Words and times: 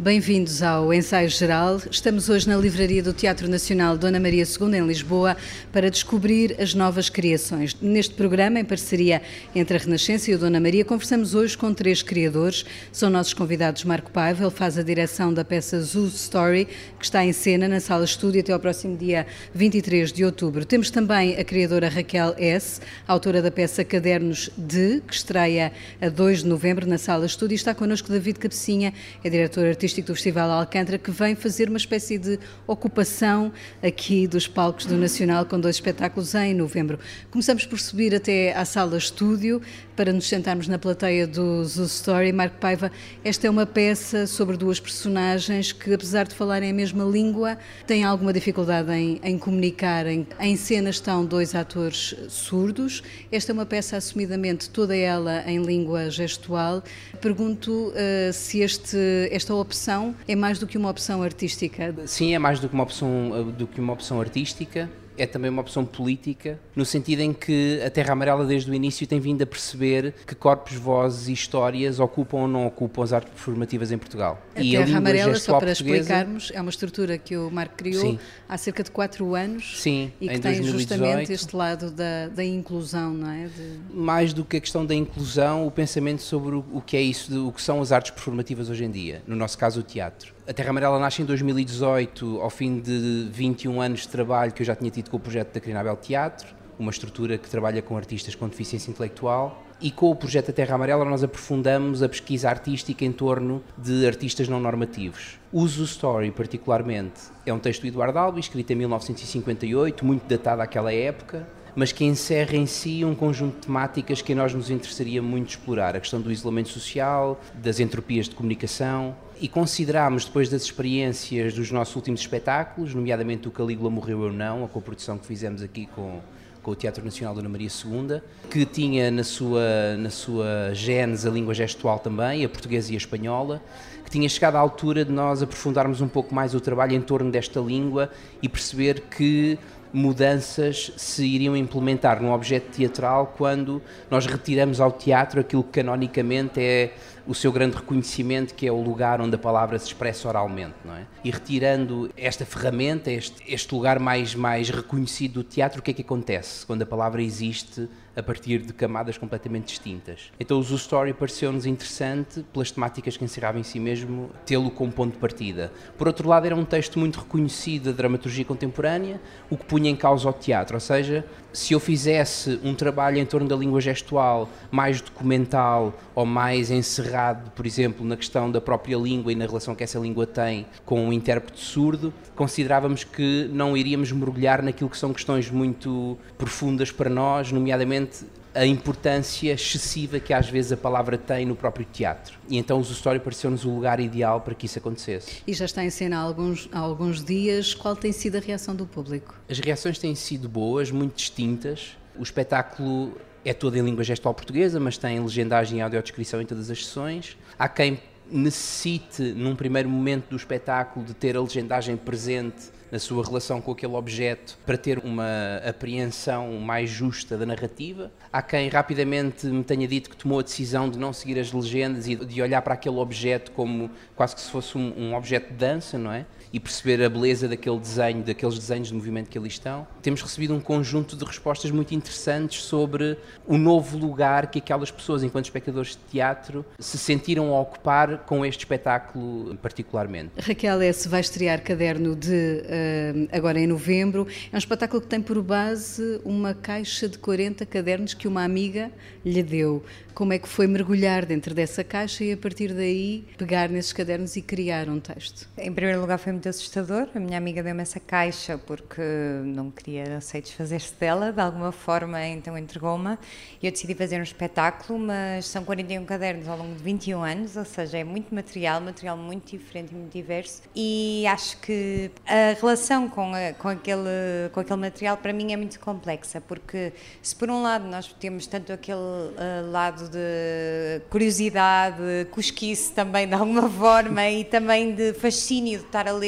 Bem-vindos 0.00 0.62
ao 0.62 0.94
Ensaio 0.94 1.28
Geral. 1.28 1.82
Estamos 1.90 2.28
hoje 2.28 2.48
na 2.48 2.56
Livraria 2.56 3.02
do 3.02 3.12
Teatro 3.12 3.48
Nacional 3.48 3.98
Dona 3.98 4.20
Maria 4.20 4.44
II, 4.44 4.78
em 4.78 4.86
Lisboa, 4.86 5.36
para 5.72 5.90
descobrir 5.90 6.54
as 6.60 6.72
novas 6.72 7.08
criações. 7.08 7.76
Neste 7.82 8.14
programa, 8.14 8.60
em 8.60 8.64
parceria 8.64 9.20
entre 9.52 9.76
a 9.76 9.80
Renascença 9.80 10.30
e 10.30 10.34
o 10.34 10.38
Dona 10.38 10.60
Maria, 10.60 10.84
conversamos 10.84 11.34
hoje 11.34 11.58
com 11.58 11.74
três 11.74 12.00
criadores. 12.00 12.64
São 12.92 13.10
nossos 13.10 13.34
convidados 13.34 13.82
Marco 13.82 14.12
Paiva, 14.12 14.44
ele 14.44 14.52
faz 14.52 14.78
a 14.78 14.84
direção 14.84 15.34
da 15.34 15.44
peça 15.44 15.80
Zoo 15.80 16.06
Story, 16.06 16.68
que 16.96 17.04
está 17.04 17.24
em 17.24 17.32
cena 17.32 17.66
na 17.66 17.80
Sala 17.80 18.04
Estúdio 18.04 18.40
até 18.40 18.52
ao 18.52 18.60
próximo 18.60 18.96
dia 18.96 19.26
23 19.52 20.12
de 20.12 20.24
outubro. 20.24 20.64
Temos 20.64 20.92
também 20.92 21.34
a 21.36 21.42
criadora 21.42 21.88
Raquel 21.88 22.36
S., 22.38 22.80
autora 23.04 23.42
da 23.42 23.50
peça 23.50 23.84
Cadernos 23.84 24.48
de, 24.56 25.00
que 25.00 25.14
estreia 25.14 25.72
a 26.00 26.08
2 26.08 26.44
de 26.44 26.48
novembro 26.48 26.86
na 26.86 26.98
Sala 26.98 27.26
Estúdio. 27.26 27.54
E 27.54 27.56
está 27.56 27.74
connosco 27.74 28.08
David 28.08 28.38
Cabecinha, 28.38 28.94
é 29.24 29.28
diretor 29.28 29.66
artístico 29.66 29.87
Artístico 29.88 30.08
do 30.08 30.14
Festival 30.14 30.50
Alcântara, 30.50 30.98
que 30.98 31.10
vem 31.10 31.34
fazer 31.34 31.70
uma 31.70 31.78
espécie 31.78 32.18
de 32.18 32.38
ocupação 32.66 33.50
aqui 33.82 34.26
dos 34.26 34.46
palcos 34.46 34.84
do 34.84 34.98
Nacional 34.98 35.46
com 35.46 35.58
dois 35.58 35.76
espetáculos 35.76 36.34
em 36.34 36.52
novembro. 36.52 36.98
Começamos 37.30 37.64
por 37.64 37.80
subir 37.80 38.14
até 38.14 38.54
à 38.54 38.66
sala 38.66 38.98
estúdio 38.98 39.62
para 39.96 40.12
nos 40.12 40.28
sentarmos 40.28 40.68
na 40.68 40.78
plateia 40.78 41.26
do 41.26 41.64
Zoo 41.64 41.86
Story. 41.86 42.32
Marco 42.32 42.58
Paiva, 42.58 42.92
esta 43.24 43.46
é 43.46 43.50
uma 43.50 43.64
peça 43.64 44.26
sobre 44.26 44.58
duas 44.58 44.78
personagens 44.78 45.72
que, 45.72 45.94
apesar 45.94 46.28
de 46.28 46.34
falarem 46.34 46.70
a 46.70 46.74
mesma 46.74 47.04
língua, 47.04 47.56
têm 47.86 48.04
alguma 48.04 48.32
dificuldade 48.32 48.92
em, 48.92 49.18
em 49.24 49.38
comunicar. 49.38 50.06
Em, 50.06 50.26
em 50.38 50.54
cena 50.54 50.90
estão 50.90 51.24
dois 51.24 51.54
atores 51.54 52.14
surdos. 52.28 53.02
Esta 53.32 53.52
é 53.52 53.54
uma 53.54 53.64
peça 53.64 53.96
assumidamente 53.96 54.68
toda 54.68 54.94
ela 54.94 55.42
em 55.46 55.62
língua 55.62 56.10
gestual. 56.10 56.84
Pergunto 57.22 57.88
uh, 57.88 58.32
se 58.34 58.60
este, 58.60 58.98
esta 59.30 59.54
opção 59.54 59.77
opção 59.78 60.14
é 60.26 60.34
mais 60.34 60.58
do 60.58 60.66
que 60.66 60.76
uma 60.76 60.90
opção 60.90 61.22
artística? 61.22 61.94
Sim, 62.04 62.34
é 62.34 62.38
mais 62.38 62.58
do 62.58 62.68
que 62.68 62.74
uma 62.74 62.82
opção, 62.82 63.52
do 63.56 63.66
que 63.66 63.80
uma 63.80 63.92
opção 63.92 64.20
artística 64.20 64.90
é 65.18 65.26
também 65.26 65.50
uma 65.50 65.60
opção 65.60 65.84
política, 65.84 66.58
no 66.74 66.84
sentido 66.84 67.20
em 67.20 67.32
que 67.32 67.80
a 67.84 67.90
Terra 67.90 68.12
Amarela, 68.12 68.44
desde 68.44 68.70
o 68.70 68.74
início, 68.74 69.06
tem 69.06 69.20
vindo 69.20 69.42
a 69.42 69.46
perceber 69.46 70.14
que 70.26 70.34
corpos, 70.34 70.74
vozes 70.74 71.28
e 71.28 71.32
histórias 71.32 72.00
ocupam 72.00 72.38
ou 72.38 72.48
não 72.48 72.66
ocupam 72.66 73.02
as 73.02 73.12
artes 73.12 73.30
performativas 73.30 73.90
em 73.92 73.98
Portugal. 73.98 74.40
A 74.54 74.62
e 74.62 74.72
Terra 74.72 74.94
a 74.94 74.98
Amarela, 74.98 75.34
só 75.36 75.58
para 75.58 75.72
explicarmos, 75.72 76.50
é 76.54 76.60
uma 76.60 76.70
estrutura 76.70 77.18
que 77.18 77.36
o 77.36 77.50
Marco 77.50 77.74
criou 77.76 78.00
Sim. 78.00 78.18
há 78.48 78.56
cerca 78.56 78.82
de 78.82 78.90
4 78.90 79.34
anos 79.34 79.80
Sim, 79.80 80.12
e 80.20 80.28
que 80.28 80.38
tem 80.38 80.52
2018. 80.52 80.78
justamente 80.78 81.32
este 81.32 81.56
lado 81.56 81.90
da, 81.90 82.28
da 82.28 82.44
inclusão, 82.44 83.12
não 83.12 83.30
é? 83.30 83.46
De... 83.46 83.94
Mais 83.94 84.32
do 84.32 84.44
que 84.44 84.56
a 84.56 84.60
questão 84.60 84.86
da 84.86 84.94
inclusão, 84.94 85.66
o 85.66 85.70
pensamento 85.70 86.22
sobre 86.22 86.56
o, 86.56 86.64
o 86.72 86.80
que 86.80 86.96
é 86.96 87.02
isso, 87.02 87.48
o 87.48 87.52
que 87.52 87.60
são 87.60 87.80
as 87.80 87.92
artes 87.92 88.10
performativas 88.12 88.70
hoje 88.70 88.84
em 88.84 88.90
dia, 88.90 89.22
no 89.26 89.36
nosso 89.36 89.58
caso 89.58 89.80
o 89.80 89.82
teatro. 89.82 90.37
A 90.48 90.54
Terra 90.54 90.70
Amarela 90.70 90.98
nasce 90.98 91.20
em 91.20 91.26
2018, 91.26 92.40
ao 92.40 92.48
fim 92.48 92.80
de 92.80 93.28
21 93.30 93.82
anos 93.82 94.00
de 94.00 94.08
trabalho 94.08 94.50
que 94.50 94.62
eu 94.62 94.66
já 94.66 94.74
tinha 94.74 94.90
tido 94.90 95.10
com 95.10 95.18
o 95.18 95.20
projeto 95.20 95.52
da 95.52 95.60
Crinabel 95.60 95.94
Teatro, 95.94 96.48
uma 96.78 96.90
estrutura 96.90 97.36
que 97.36 97.50
trabalha 97.50 97.82
com 97.82 97.94
artistas 97.94 98.34
com 98.34 98.48
deficiência 98.48 98.90
intelectual. 98.90 99.62
E 99.78 99.90
com 99.90 100.10
o 100.10 100.16
projeto 100.16 100.46
da 100.46 100.54
Terra 100.54 100.76
Amarela 100.76 101.04
nós 101.04 101.22
aprofundamos 101.22 102.02
a 102.02 102.08
pesquisa 102.08 102.48
artística 102.48 103.04
em 103.04 103.12
torno 103.12 103.62
de 103.76 104.06
artistas 104.06 104.48
não 104.48 104.58
normativos. 104.58 105.38
Uso 105.52 105.84
Story, 105.84 106.30
particularmente, 106.30 107.20
é 107.44 107.52
um 107.52 107.58
texto 107.58 107.82
do 107.82 107.88
Eduardo 107.88 108.18
Albi, 108.18 108.40
escrito 108.40 108.70
em 108.72 108.76
1958, 108.76 110.02
muito 110.02 110.26
datado 110.26 110.62
àquela 110.62 110.94
época, 110.94 111.46
mas 111.78 111.92
que 111.92 112.04
encerra 112.04 112.56
em 112.56 112.66
si 112.66 113.04
um 113.04 113.14
conjunto 113.14 113.54
de 113.54 113.66
temáticas 113.66 114.20
que 114.20 114.32
a 114.32 114.34
nós 114.34 114.52
nos 114.52 114.68
interessaria 114.68 115.22
muito 115.22 115.50
explorar. 115.50 115.94
A 115.94 116.00
questão 116.00 116.20
do 116.20 116.32
isolamento 116.32 116.70
social, 116.70 117.40
das 117.54 117.78
entropias 117.78 118.28
de 118.28 118.34
comunicação, 118.34 119.14
e 119.40 119.46
considerámos, 119.46 120.24
depois 120.24 120.48
das 120.48 120.62
experiências 120.62 121.54
dos 121.54 121.70
nossos 121.70 121.94
últimos 121.94 122.20
espetáculos, 122.20 122.96
nomeadamente 122.96 123.46
o 123.46 123.52
Calígula 123.52 123.90
Morreu 123.90 124.24
Eu 124.24 124.32
Não, 124.32 124.64
a 124.64 124.68
coprodução 124.68 125.16
que 125.18 125.24
fizemos 125.24 125.62
aqui 125.62 125.86
com, 125.94 126.18
com 126.64 126.72
o 126.72 126.74
Teatro 126.74 127.04
Nacional 127.04 127.32
Dona 127.32 127.48
Maria 127.48 127.68
II, 127.68 128.22
que 128.50 128.66
tinha 128.66 129.08
na 129.12 129.22
sua, 129.22 129.96
na 129.96 130.10
sua 130.10 130.74
gênese 130.74 131.28
a 131.28 131.30
língua 131.30 131.54
gestual 131.54 132.00
também, 132.00 132.44
a 132.44 132.48
portuguesa 132.48 132.90
e 132.90 132.96
a 132.96 132.98
espanhola, 132.98 133.62
que 134.04 134.10
tinha 134.10 134.28
chegado 134.28 134.56
à 134.56 134.58
altura 134.58 135.04
de 135.04 135.12
nós 135.12 135.42
aprofundarmos 135.42 136.00
um 136.00 136.08
pouco 136.08 136.34
mais 136.34 136.54
o 136.54 136.60
trabalho 136.60 136.94
em 136.94 137.00
torno 137.00 137.30
desta 137.30 137.60
língua 137.60 138.10
e 138.42 138.48
perceber 138.48 139.02
que 139.02 139.56
mudanças 139.92 140.92
se 140.96 141.24
iriam 141.24 141.56
implementar 141.56 142.22
num 142.22 142.32
objeto 142.32 142.70
teatral 142.70 143.34
quando 143.36 143.82
nós 144.10 144.26
retiramos 144.26 144.80
ao 144.80 144.92
teatro 144.92 145.40
aquilo 145.40 145.62
que 145.62 145.72
canonicamente 145.72 146.60
é 146.60 146.94
o 147.26 147.34
seu 147.34 147.52
grande 147.52 147.76
reconhecimento, 147.76 148.54
que 148.54 148.66
é 148.66 148.72
o 148.72 148.80
lugar 148.80 149.20
onde 149.20 149.34
a 149.34 149.38
palavra 149.38 149.78
se 149.78 149.86
expressa 149.86 150.26
oralmente, 150.28 150.76
não 150.82 150.94
é? 150.94 151.02
E 151.22 151.30
retirando 151.30 152.10
esta 152.16 152.46
ferramenta, 152.46 153.10
este, 153.10 153.42
este 153.46 153.74
lugar 153.74 153.98
mais, 153.98 154.34
mais 154.34 154.70
reconhecido 154.70 155.34
do 155.34 155.44
teatro, 155.44 155.80
o 155.80 155.82
que 155.82 155.90
é 155.90 155.94
que 155.94 156.02
acontece 156.02 156.64
quando 156.64 156.82
a 156.82 156.86
palavra 156.86 157.22
existe 157.22 157.86
a 158.18 158.22
partir 158.22 158.62
de 158.62 158.72
camadas 158.72 159.16
completamente 159.16 159.68
distintas. 159.68 160.32
Então 160.40 160.58
o 160.58 160.62
Zoo 160.62 160.76
Story 160.76 161.12
pareceu-nos 161.12 161.64
interessante 161.64 162.44
pelas 162.52 162.72
temáticas 162.72 163.16
que 163.16 163.24
encerrava 163.24 163.60
em 163.60 163.62
si 163.62 163.78
mesmo, 163.78 164.30
tê-lo 164.44 164.72
como 164.72 164.90
ponto 164.90 165.12
de 165.12 165.18
partida. 165.18 165.72
Por 165.96 166.08
outro 166.08 166.28
lado, 166.28 166.44
era 166.44 166.56
um 166.56 166.64
texto 166.64 166.98
muito 166.98 167.20
reconhecido 167.20 167.84
da 167.84 167.92
dramaturgia 167.92 168.44
contemporânea, 168.44 169.20
o 169.48 169.56
que 169.56 169.64
punha 169.64 169.88
em 169.88 169.94
causa 169.94 170.28
o 170.28 170.32
teatro, 170.32 170.74
ou 170.74 170.80
seja, 170.80 171.24
se 171.52 171.72
eu 171.72 171.80
fizesse 171.80 172.60
um 172.62 172.74
trabalho 172.74 173.18
em 173.18 173.24
torno 173.24 173.48
da 173.48 173.56
língua 173.56 173.80
gestual 173.80 174.48
mais 174.70 175.00
documental 175.00 175.94
ou 176.14 176.26
mais 176.26 176.70
encerrado, 176.70 177.50
por 177.52 177.66
exemplo, 177.66 178.04
na 178.04 178.16
questão 178.16 178.50
da 178.50 178.60
própria 178.60 178.96
língua 178.96 179.32
e 179.32 179.34
na 179.34 179.46
relação 179.46 179.74
que 179.74 179.82
essa 179.82 179.98
língua 179.98 180.26
tem 180.26 180.66
com 180.84 181.08
o 181.08 181.12
intérprete 181.12 181.60
surdo, 181.60 182.12
considerávamos 182.36 183.04
que 183.04 183.48
não 183.52 183.76
iríamos 183.76 184.12
mergulhar 184.12 184.62
naquilo 184.62 184.90
que 184.90 184.98
são 184.98 185.12
questões 185.12 185.50
muito 185.50 186.18
profundas 186.36 186.92
para 186.92 187.08
nós, 187.08 187.50
nomeadamente 187.50 188.07
a 188.54 188.66
importância 188.66 189.52
excessiva 189.52 190.18
que 190.18 190.32
às 190.32 190.48
vezes 190.48 190.72
a 190.72 190.76
palavra 190.76 191.16
tem 191.16 191.46
no 191.46 191.54
próprio 191.54 191.86
teatro. 191.92 192.38
E 192.48 192.56
então 192.56 192.78
o 192.78 192.82
Story 192.82 193.20
pareceu-nos 193.20 193.64
o 193.64 193.70
lugar 193.70 194.00
ideal 194.00 194.40
para 194.40 194.54
que 194.54 194.66
isso 194.66 194.78
acontecesse. 194.78 195.42
E 195.46 195.52
já 195.52 195.64
está 195.64 195.84
em 195.84 195.90
cena 195.90 196.18
há 196.18 196.20
alguns, 196.20 196.68
há 196.72 196.78
alguns 196.78 197.24
dias. 197.24 197.74
Qual 197.74 197.94
tem 197.94 198.10
sido 198.10 198.36
a 198.36 198.40
reação 198.40 198.74
do 198.74 198.86
público? 198.86 199.34
As 199.48 199.58
reações 199.60 199.98
têm 199.98 200.14
sido 200.14 200.48
boas, 200.48 200.90
muito 200.90 201.16
distintas. 201.16 201.96
O 202.18 202.22
espetáculo 202.22 203.16
é 203.44 203.54
todo 203.54 203.76
em 203.76 203.82
língua 203.82 204.02
gestual 204.02 204.34
portuguesa, 204.34 204.80
mas 204.80 204.98
tem 204.98 205.20
legendagem 205.20 205.78
e 205.78 205.82
audiodescrição 205.82 206.40
em 206.40 206.46
todas 206.46 206.70
as 206.70 206.84
sessões. 206.84 207.36
Há 207.58 207.68
quem 207.68 208.00
necessite, 208.30 209.22
num 209.22 209.54
primeiro 209.54 209.88
momento 209.88 210.30
do 210.30 210.36
espetáculo, 210.36 211.04
de 211.04 211.14
ter 211.14 211.36
a 211.36 211.40
legendagem 211.40 211.96
presente 211.96 212.70
na 212.90 212.98
sua 212.98 213.24
relação 213.24 213.60
com 213.60 213.72
aquele 213.72 213.94
objeto 213.94 214.58
para 214.64 214.76
ter 214.76 214.98
uma 214.98 215.60
apreensão 215.66 216.54
mais 216.54 216.90
justa 216.90 217.36
da 217.36 217.44
narrativa. 217.44 218.10
Há 218.32 218.42
quem 218.42 218.68
rapidamente 218.68 219.46
me 219.46 219.64
tenha 219.64 219.86
dito 219.86 220.10
que 220.10 220.16
tomou 220.16 220.38
a 220.38 220.42
decisão 220.42 220.88
de 220.88 220.98
não 220.98 221.12
seguir 221.12 221.38
as 221.38 221.52
legendas 221.52 222.06
e 222.06 222.16
de 222.16 222.42
olhar 222.42 222.62
para 222.62 222.74
aquele 222.74 222.96
objeto 222.96 223.52
como 223.52 223.90
quase 224.16 224.34
que 224.34 224.40
se 224.40 224.50
fosse 224.50 224.76
um, 224.76 224.92
um 224.96 225.14
objeto 225.14 225.48
de 225.48 225.54
dança, 225.54 225.98
não 225.98 226.12
é? 226.12 226.26
E 226.52 226.60
perceber 226.60 227.02
a 227.02 227.08
beleza 227.08 227.48
daquele 227.48 227.78
desenho, 227.78 228.22
daqueles 228.22 228.58
desenhos 228.58 228.88
de 228.88 228.94
movimento 228.94 229.28
que 229.28 229.38
ali 229.38 229.48
estão. 229.48 229.86
Temos 230.02 230.22
recebido 230.22 230.54
um 230.54 230.60
conjunto 230.60 231.16
de 231.16 231.24
respostas 231.24 231.70
muito 231.70 231.94
interessantes 231.94 232.62
sobre 232.62 233.16
o 233.46 233.56
novo 233.56 233.98
lugar 233.98 234.50
que 234.50 234.58
aquelas 234.58 234.90
pessoas, 234.90 235.22
enquanto 235.22 235.46
espectadores 235.46 235.90
de 235.90 236.10
teatro, 236.10 236.64
se 236.78 236.98
sentiram 236.98 237.54
a 237.54 237.60
ocupar 237.60 238.18
com 238.18 238.44
este 238.44 238.60
espetáculo 238.60 239.56
particularmente. 239.56 240.32
Raquel 240.38 240.82
S. 240.82 241.08
vai 241.08 241.20
estrear 241.20 241.62
Caderno 241.62 242.14
de 242.14 242.62
uh, 242.64 243.28
agora 243.36 243.58
em 243.60 243.66
novembro. 243.66 244.26
É 244.52 244.56
um 244.56 244.58
espetáculo 244.58 245.00
que 245.02 245.08
tem 245.08 245.20
por 245.20 245.42
base 245.42 246.20
uma 246.24 246.54
caixa 246.54 247.08
de 247.08 247.18
40 247.18 247.66
cadernos 247.66 248.14
que 248.14 248.26
uma 248.26 248.44
amiga 248.44 248.90
lhe 249.24 249.42
deu 249.42 249.82
como 250.18 250.32
é 250.32 250.38
que 250.40 250.48
foi 250.48 250.66
mergulhar 250.66 251.24
dentro 251.24 251.54
dessa 251.54 251.84
caixa 251.84 252.24
e 252.24 252.32
a 252.32 252.36
partir 252.36 252.74
daí 252.74 253.24
pegar 253.36 253.68
nesses 253.68 253.92
cadernos 253.92 254.34
e 254.34 254.42
criar 254.42 254.88
um 254.88 254.98
texto? 254.98 255.48
Em 255.56 255.72
primeiro 255.72 256.00
lugar 256.00 256.18
foi 256.18 256.32
muito 256.38 256.48
assustador. 256.48 257.08
A 257.14 257.18
minha 257.18 257.36
amiga 257.36 257.64
deu-me 257.64 257.82
essa 257.82 257.98
caixa 257.98 258.56
porque 258.56 259.02
não 259.44 259.72
queria, 259.72 260.20
sei, 260.20 260.40
desfazer-se 260.40 260.94
dela 260.94 261.32
de 261.32 261.40
alguma 261.40 261.72
forma, 261.72 262.24
então 262.26 262.56
entregou-me 262.56 263.18
e 263.60 263.66
eu 263.66 263.72
decidi 263.72 263.92
fazer 263.92 264.20
um 264.20 264.22
espetáculo, 264.22 265.00
mas 265.00 265.46
são 265.46 265.64
41 265.64 266.04
cadernos 266.04 266.46
ao 266.46 266.56
longo 266.56 266.76
de 266.76 266.82
21 266.82 267.22
anos, 267.24 267.56
ou 267.56 267.64
seja, 267.64 267.98
é 267.98 268.04
muito 268.04 268.32
material, 268.32 268.80
material 268.80 269.16
muito 269.16 269.50
diferente 269.50 269.90
e 269.90 269.96
muito 269.96 270.12
diverso 270.12 270.62
e 270.76 271.24
acho 271.26 271.56
que 271.58 272.10
a 272.24 272.54
relação 272.58 273.08
com, 273.08 273.34
a, 273.34 273.52
com, 273.54 273.68
aquele, 273.68 274.48
com 274.52 274.60
aquele 274.60 274.80
material 274.80 275.16
para 275.16 275.32
mim 275.32 275.52
é 275.52 275.56
muito 275.56 275.80
complexa, 275.80 276.40
porque 276.40 276.92
se 277.20 277.34
por 277.34 277.50
um 277.50 277.62
lado 277.62 277.84
nós 277.88 278.12
temos 278.20 278.46
tanto 278.46 278.72
aquele 278.72 278.98
uh, 278.98 279.70
lado 279.72 280.08
de 280.08 281.00
curiosidade, 281.10 282.28
cosquice 282.30 282.92
também 282.92 283.26
de 283.26 283.34
alguma 283.34 283.66
forma 283.68 284.28
e 284.30 284.44
também 284.44 284.94
de 284.94 285.14
fascínio 285.14 285.80
de 285.80 285.84
estar 285.84 286.06
a 286.06 286.12
ler 286.12 286.27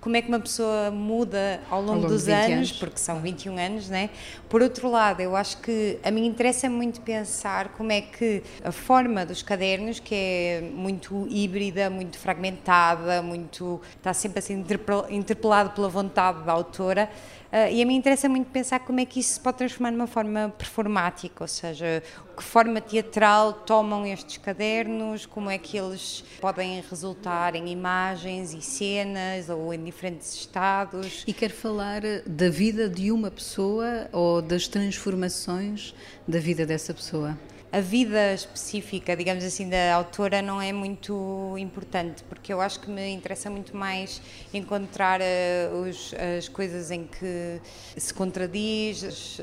como 0.00 0.16
é 0.16 0.22
que 0.22 0.28
uma 0.28 0.38
pessoa 0.40 0.90
muda 0.90 1.60
ao 1.68 1.80
longo, 1.80 1.92
ao 1.92 1.96
longo 1.98 2.08
dos 2.08 2.28
anos, 2.28 2.52
anos, 2.52 2.72
porque 2.72 2.98
são 2.98 3.20
21 3.20 3.58
anos, 3.58 3.88
né? 3.88 4.10
Por 4.48 4.62
outro 4.62 4.90
lado, 4.90 5.20
eu 5.20 5.34
acho 5.34 5.58
que 5.58 5.98
a 6.02 6.10
mim 6.10 6.26
interessa 6.26 6.70
muito 6.70 7.00
pensar 7.00 7.70
como 7.70 7.90
é 7.90 8.00
que 8.00 8.42
a 8.62 8.70
forma 8.70 9.26
dos 9.26 9.42
cadernos, 9.42 9.98
que 9.98 10.14
é 10.14 10.60
muito 10.72 11.26
híbrida, 11.28 11.90
muito 11.90 12.18
fragmentada, 12.18 13.20
muito 13.22 13.80
está 13.96 14.14
sempre 14.14 14.38
assim 14.38 14.64
interpelado 15.10 15.70
pela 15.70 15.88
vontade 15.88 16.44
da 16.44 16.52
autora, 16.52 17.10
Uh, 17.50 17.72
e 17.72 17.82
a 17.82 17.86
mim 17.86 17.96
interessa 17.96 18.28
muito 18.28 18.50
pensar 18.50 18.80
como 18.80 19.00
é 19.00 19.06
que 19.06 19.20
isso 19.20 19.34
se 19.34 19.40
pode 19.40 19.56
transformar 19.56 19.90
numa 19.90 20.06
forma 20.06 20.54
performática, 20.56 21.42
ou 21.42 21.48
seja, 21.48 22.02
que 22.36 22.42
forma 22.42 22.78
teatral 22.78 23.54
tomam 23.54 24.06
estes 24.06 24.36
cadernos, 24.36 25.24
como 25.24 25.48
é 25.48 25.56
que 25.56 25.78
eles 25.78 26.22
podem 26.40 26.82
resultar 26.82 27.54
em 27.54 27.68
imagens 27.68 28.52
e 28.52 28.60
cenas 28.60 29.48
ou 29.48 29.72
em 29.72 29.82
diferentes 29.82 30.34
estados. 30.34 31.24
E 31.26 31.32
quer 31.32 31.50
falar 31.50 32.02
da 32.26 32.50
vida 32.50 32.86
de 32.86 33.10
uma 33.10 33.30
pessoa 33.30 34.08
ou 34.12 34.42
das 34.42 34.68
transformações 34.68 35.94
da 36.26 36.38
vida 36.38 36.66
dessa 36.66 36.92
pessoa? 36.92 37.38
A 37.70 37.80
vida 37.80 38.32
específica, 38.32 39.14
digamos 39.14 39.44
assim, 39.44 39.68
da 39.68 39.94
autora 39.94 40.40
não 40.40 40.60
é 40.60 40.72
muito 40.72 41.54
importante, 41.58 42.24
porque 42.24 42.50
eu 42.50 42.62
acho 42.62 42.80
que 42.80 42.88
me 42.88 43.10
interessa 43.10 43.50
muito 43.50 43.76
mais 43.76 44.22
encontrar 44.54 45.20
uh, 45.20 45.82
os, 45.82 46.14
as 46.38 46.48
coisas 46.48 46.90
em 46.90 47.04
que 47.04 47.60
se 47.94 48.14
contradiz, 48.14 49.04
as, 49.04 49.38
uh, 49.38 49.42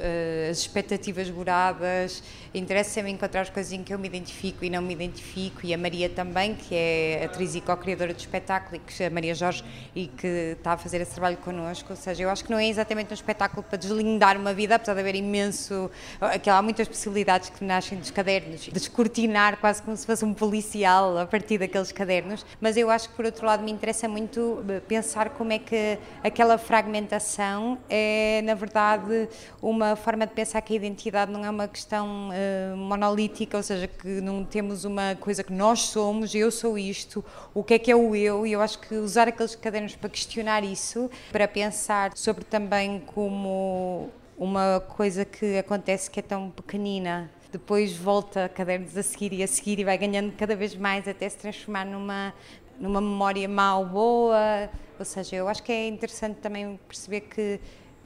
as 0.50 0.58
expectativas 0.58 1.30
buradas. 1.30 2.24
Interessa-me 2.52 3.12
encontrar 3.12 3.42
as 3.42 3.50
coisas 3.50 3.72
em 3.74 3.84
que 3.84 3.94
eu 3.94 4.00
me 4.00 4.08
identifico 4.08 4.66
e 4.66 4.72
não 4.72 4.82
me 4.82 4.94
identifico, 4.94 5.62
e 5.64 5.72
a 5.72 5.78
Maria 5.78 6.10
também, 6.10 6.56
que 6.56 6.74
é 6.74 7.26
atriz 7.26 7.54
e 7.54 7.62
co-criadora 7.62 8.12
do 8.12 8.20
espetáculo, 8.20 8.78
e 8.78 8.80
que 8.80 9.04
a 9.04 9.10
Maria 9.10 9.36
Jorge, 9.36 9.64
e 9.94 10.08
que 10.08 10.56
está 10.58 10.74
a 10.74 10.78
fazer 10.78 11.00
esse 11.00 11.12
trabalho 11.12 11.38
connosco. 11.38 11.92
Ou 11.92 11.96
seja, 11.96 12.24
eu 12.24 12.30
acho 12.32 12.44
que 12.44 12.50
não 12.50 12.58
é 12.58 12.68
exatamente 12.68 13.12
um 13.12 13.14
espetáculo 13.14 13.62
para 13.62 13.78
deslindar 13.78 14.36
uma 14.36 14.54
vida, 14.54 14.76
apesar 14.76 14.96
de 14.96 15.00
haver 15.02 15.16
imenso. 15.16 15.92
Há 16.20 16.62
muitas 16.64 16.88
possibilidades 16.88 17.50
que 17.50 17.64
nascem 17.64 18.00
dos 18.00 18.15
cadernos, 18.16 18.70
descortinar 18.72 19.58
quase 19.58 19.84
como 19.84 19.96
se 19.98 20.06
fosse 20.06 20.24
um 20.24 20.34
policial 20.34 21.18
a 21.18 21.26
partir 21.26 21.58
daqueles 21.58 21.92
cadernos, 21.92 22.46
mas 22.62 22.78
eu 22.78 22.90
acho 22.90 23.10
que 23.10 23.16
por 23.16 23.26
outro 23.26 23.46
lado 23.46 23.62
me 23.62 23.72
interessa 23.72 24.08
muito 24.08 24.64
eh, 24.70 24.80
pensar 24.80 25.32
como 25.32 25.52
é 25.52 25.60
que 25.60 26.00
aquela 26.24 26.58
fragmentação 26.58 27.78
é 27.90 28.42
na 28.44 28.54
verdade 28.54 29.28
uma 29.62 29.98
forma 29.98 30.26
de 30.26 30.34
pensar 30.34 30.62
que 30.62 30.72
a 30.72 30.76
identidade 30.78 31.30
não 31.30 31.44
é 31.44 31.50
uma 31.50 31.68
questão 31.68 32.30
uh, 32.30 32.78
monolítica, 32.78 33.58
ou 33.58 33.64
seja, 33.64 33.88
que 33.88 34.22
não 34.22 34.46
temos 34.46 34.86
uma 34.86 35.16
coisa 35.20 35.44
que 35.44 35.52
nós 35.52 35.82
somos, 35.82 36.34
eu 36.34 36.50
sou 36.52 36.78
isto, 36.78 37.24
o 37.54 37.64
que 37.64 37.74
é 37.74 37.80
que 37.80 37.92
é 37.92 37.96
o 37.96 38.16
eu, 38.16 38.48
e 38.48 38.54
eu 38.54 38.62
acho 38.62 38.80
que 38.80 38.96
usar 38.96 39.28
aqueles 39.28 39.56
cadernos 39.56 39.96
para 39.96 40.10
questionar 40.10 40.64
isso, 40.64 41.10
para 41.32 41.48
pensar 41.48 42.12
sobre 42.16 42.46
também 42.46 43.02
como 43.14 44.10
uma 44.38 44.82
coisa 44.96 45.26
que 45.26 45.58
acontece 45.58 46.10
que 46.10 46.20
é 46.20 46.24
tão 46.24 46.50
pequenina 46.50 47.30
depois 47.58 47.96
volta 47.96 48.46
a 48.46 48.50
cadernos 48.50 48.98
a 48.98 49.04
seguir 49.04 49.32
e 49.34 49.42
a 49.42 49.48
seguir 49.48 49.80
e 49.80 49.84
vai 49.84 49.98
ganhando 49.98 50.34
cada 50.34 50.56
vez 50.56 50.76
mais 50.76 51.08
até 51.08 51.28
se 51.30 51.38
transformar 51.38 51.86
numa, 51.86 52.34
numa 52.80 53.00
memória 53.00 53.48
ou 53.78 53.86
boa. 53.86 54.70
Ou 55.00 55.06
seja, 55.06 55.38
eu 55.38 55.48
acho 55.48 55.64
que 55.64 55.72
é 55.72 55.88
interessante 55.88 56.38
também 56.38 56.80
perceber 56.88 57.22
que 57.22 57.60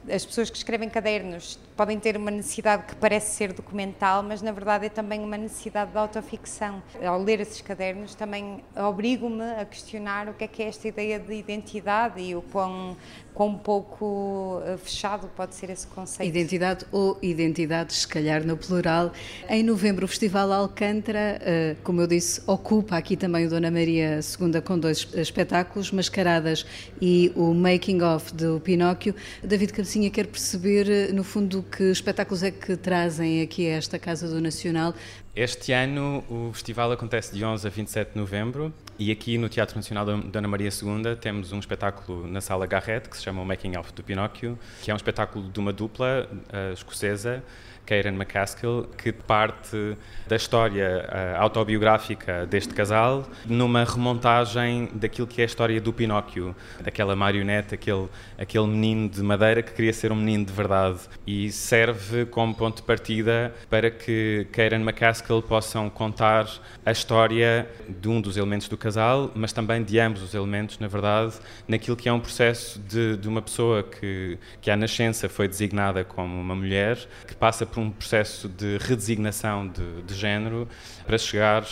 as 0.08 0.24
pessoas 0.24 0.48
que 0.48 0.56
escrevem 0.56 0.88
cadernos 0.88 1.58
podem 1.76 1.98
ter 1.98 2.16
uma 2.16 2.30
necessidade 2.30 2.84
que 2.84 2.94
parece 2.96 3.34
ser 3.34 3.52
documental, 3.52 4.22
mas 4.22 4.40
na 4.40 4.50
verdade 4.50 4.86
é 4.86 4.88
também 4.88 5.20
uma 5.20 5.36
necessidade 5.36 5.90
de 5.90 5.98
autoficção. 5.98 6.82
Ao 7.04 7.20
ler 7.20 7.40
esses 7.40 7.60
cadernos 7.60 8.14
também 8.14 8.64
obrigo-me 8.76 9.44
a 9.60 9.64
questionar 9.64 10.28
o 10.28 10.34
que 10.34 10.44
é 10.44 10.48
que 10.48 10.62
é 10.62 10.68
esta 10.68 10.88
ideia 10.88 11.18
de 11.18 11.34
identidade 11.34 12.20
e 12.20 12.34
o 12.34 12.42
quão, 12.42 12.96
quão 13.34 13.56
pouco 13.56 14.62
eh, 14.64 14.76
fechado 14.76 15.28
pode 15.36 15.54
ser 15.54 15.70
esse 15.70 15.86
conceito. 15.86 16.28
Identidade 16.28 16.84
ou 16.92 17.18
identidades, 17.22 17.98
se 17.98 18.08
calhar 18.08 18.44
no 18.44 18.56
plural. 18.56 19.12
Em 19.48 19.62
novembro 19.62 20.04
o 20.04 20.08
Festival 20.08 20.52
Alcântara, 20.52 21.38
eh, 21.40 21.76
como 21.82 22.00
eu 22.00 22.06
disse, 22.06 22.42
ocupa 22.46 22.96
aqui 22.96 23.16
também 23.16 23.46
o 23.46 23.50
Dona 23.50 23.70
Maria 23.70 24.20
II 24.20 24.60
com 24.62 24.78
dois 24.78 25.08
espetáculos, 25.14 25.90
Mascaradas 25.90 26.66
e 27.00 27.32
o 27.34 27.54
Making 27.54 28.02
of 28.02 28.34
do 28.34 28.60
Pinóquio. 28.60 29.14
David 29.42 29.72
Cabecinha 29.72 30.10
quer 30.10 30.26
perceber, 30.26 30.90
eh, 30.90 31.12
no 31.12 31.24
fundo, 31.24 31.62
que 31.62 31.84
espetáculos 31.84 32.42
é 32.42 32.50
que 32.50 32.76
trazem 32.76 33.42
aqui 33.42 33.66
a 33.66 33.76
esta 33.76 33.98
Casa 33.98 34.28
do 34.28 34.40
Nacional? 34.40 34.94
Este 35.34 35.72
ano 35.72 36.24
o 36.28 36.52
festival 36.52 36.92
acontece 36.92 37.34
de 37.34 37.44
11 37.44 37.66
a 37.66 37.70
27 37.70 38.12
de 38.12 38.18
novembro 38.18 38.74
e 39.00 39.10
aqui 39.10 39.38
no 39.38 39.48
Teatro 39.48 39.76
Nacional 39.76 40.04
da 40.04 40.14
Dona 40.14 40.46
Maria 40.46 40.68
II 40.68 41.16
temos 41.16 41.52
um 41.52 41.58
espetáculo 41.58 42.26
na 42.26 42.42
Sala 42.42 42.66
Garrett 42.66 43.08
que 43.08 43.16
se 43.16 43.22
chama 43.22 43.40
o 43.40 43.46
Making 43.46 43.78
of 43.78 43.94
do 43.94 44.02
Pinóquio, 44.02 44.58
que 44.82 44.90
é 44.90 44.94
um 44.94 44.96
espetáculo 44.96 45.48
de 45.48 45.58
uma 45.58 45.72
dupla 45.72 46.28
uh, 46.30 46.74
escocesa 46.74 47.42
Karen 47.86 48.14
McCaskill, 48.14 48.88
que 48.96 49.12
parte 49.12 49.96
da 50.26 50.36
história 50.36 51.08
uh, 51.08 51.42
autobiográfica 51.42 52.46
deste 52.46 52.72
casal 52.72 53.26
numa 53.46 53.84
remontagem 53.84 54.88
daquilo 54.94 55.26
que 55.26 55.40
é 55.40 55.44
a 55.44 55.46
história 55.46 55.80
do 55.80 55.92
Pinóquio, 55.92 56.54
daquela 56.80 57.16
marionete, 57.16 57.74
aquele, 57.74 58.08
aquele 58.38 58.66
menino 58.66 59.08
de 59.08 59.22
madeira 59.22 59.62
que 59.62 59.72
queria 59.72 59.92
ser 59.92 60.12
um 60.12 60.16
menino 60.16 60.44
de 60.44 60.52
verdade. 60.52 61.00
E 61.26 61.50
serve 61.50 62.26
como 62.26 62.54
ponto 62.54 62.76
de 62.76 62.82
partida 62.82 63.52
para 63.68 63.90
que 63.90 64.46
Karen 64.52 64.82
McCaskill 64.82 65.42
possam 65.42 65.90
contar 65.90 66.46
a 66.84 66.92
história 66.92 67.68
de 67.88 68.08
um 68.08 68.20
dos 68.20 68.36
elementos 68.36 68.68
do 68.68 68.76
casal, 68.76 69.30
mas 69.34 69.52
também 69.52 69.82
de 69.82 69.98
ambos 69.98 70.22
os 70.22 70.34
elementos, 70.34 70.78
na 70.78 70.88
verdade, 70.88 71.34
naquilo 71.66 71.96
que 71.96 72.08
é 72.08 72.12
um 72.12 72.20
processo 72.20 72.78
de, 72.80 73.16
de 73.16 73.28
uma 73.28 73.42
pessoa 73.42 73.82
que, 73.82 74.38
que 74.60 74.70
à 74.70 74.76
nascença 74.76 75.28
foi 75.28 75.48
designada 75.48 76.04
como 76.04 76.40
uma 76.40 76.54
mulher, 76.54 76.98
que 77.26 77.34
passa 77.34 77.66
por 77.70 77.80
um 77.80 77.90
processo 77.90 78.48
de 78.48 78.78
redesignação 78.78 79.68
de, 79.68 80.02
de 80.02 80.14
género 80.14 80.68
para 81.06 81.16
chegar 81.16 81.64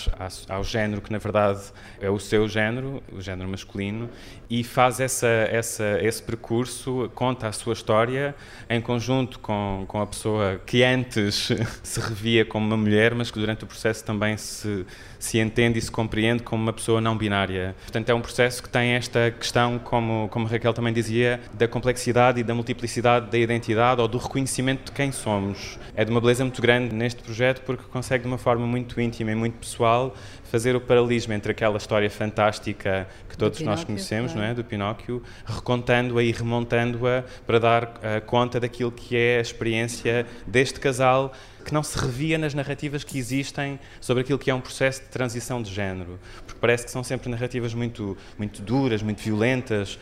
ao 0.48 0.64
género 0.64 1.00
que 1.00 1.12
na 1.12 1.18
verdade 1.18 1.60
é 2.00 2.08
o 2.08 2.18
seu 2.18 2.48
género, 2.48 3.02
o 3.12 3.20
género 3.20 3.48
masculino, 3.48 4.08
e 4.50 4.64
faz 4.64 5.00
essa, 5.00 5.26
essa, 5.26 5.98
esse 6.02 6.22
percurso, 6.22 7.10
conta 7.14 7.48
a 7.48 7.52
sua 7.52 7.72
história 7.72 8.34
em 8.68 8.80
conjunto 8.80 9.38
com, 9.40 9.84
com 9.86 10.00
a 10.00 10.06
pessoa 10.06 10.60
que 10.64 10.82
antes 10.82 11.50
se 11.82 12.00
revia 12.00 12.44
como 12.44 12.66
uma 12.66 12.76
mulher, 12.76 13.14
mas 13.14 13.30
que 13.30 13.38
durante 13.38 13.64
o 13.64 13.66
processo 13.66 14.04
também 14.04 14.36
se, 14.36 14.86
se 15.18 15.38
entende 15.38 15.78
e 15.78 15.82
se 15.82 15.90
compreende 15.90 16.42
como 16.42 16.62
uma 16.62 16.72
pessoa 16.72 17.00
não 17.00 17.16
binária. 17.16 17.74
Portanto, 17.82 18.08
é 18.08 18.14
um 18.14 18.20
processo 18.20 18.62
que 18.62 18.68
tem 18.68 18.92
esta 18.92 19.30
questão, 19.30 19.78
como, 19.78 20.28
como 20.30 20.46
Raquel 20.46 20.72
também 20.72 20.92
dizia, 20.92 21.40
da 21.54 21.66
complexidade 21.66 22.40
e 22.40 22.42
da 22.42 22.54
multiplicidade 22.54 23.30
da 23.30 23.38
identidade 23.38 24.00
ou 24.00 24.08
do 24.08 24.18
reconhecimento 24.18 24.86
de 24.86 24.92
quem 24.92 25.12
somos. 25.12 25.78
É 25.94 26.04
de 26.04 26.10
uma 26.10 26.20
beleza 26.20 26.44
muito 26.44 26.62
grande 26.62 26.94
neste 26.94 27.22
projeto 27.22 27.62
porque 27.62 27.82
consegue 27.90 28.22
de 28.22 28.28
uma 28.28 28.38
forma 28.38 28.66
muito 28.66 29.00
íntima 29.00 29.32
e 29.32 29.34
muito 29.34 29.58
pessoal 29.58 30.14
fazer 30.50 30.74
o 30.74 30.80
paralelismo 30.80 31.32
entre 31.32 31.52
aquela 31.52 31.76
história 31.76 32.10
fantástica 32.10 33.06
que 33.28 33.36
todos 33.36 33.60
nós 33.60 33.84
conhecemos, 33.84 34.32
claro. 34.32 34.46
não 34.46 34.52
é, 34.52 34.54
do 34.54 34.64
Pinóquio, 34.64 35.22
recontando-a 35.44 36.22
e 36.22 36.32
remontando-a 36.32 37.24
para 37.46 37.58
dar 37.58 37.84
uh, 37.84 38.24
conta 38.26 38.58
daquilo 38.58 38.90
que 38.90 39.16
é 39.16 39.38
a 39.38 39.40
experiência 39.40 40.26
deste 40.46 40.80
casal 40.80 41.32
que 41.64 41.74
não 41.74 41.82
se 41.82 41.98
revia 41.98 42.38
nas 42.38 42.54
narrativas 42.54 43.04
que 43.04 43.18
existem 43.18 43.78
sobre 44.00 44.22
aquilo 44.22 44.38
que 44.38 44.50
é 44.50 44.54
um 44.54 44.60
processo 44.60 45.02
de 45.02 45.08
transição 45.08 45.60
de 45.60 45.72
género, 45.72 46.18
porque 46.46 46.58
parece 46.58 46.86
que 46.86 46.90
são 46.90 47.04
sempre 47.04 47.28
narrativas 47.28 47.74
muito 47.74 48.16
muito 48.38 48.62
duras, 48.62 49.02
muito 49.02 49.22
violentas. 49.22 49.98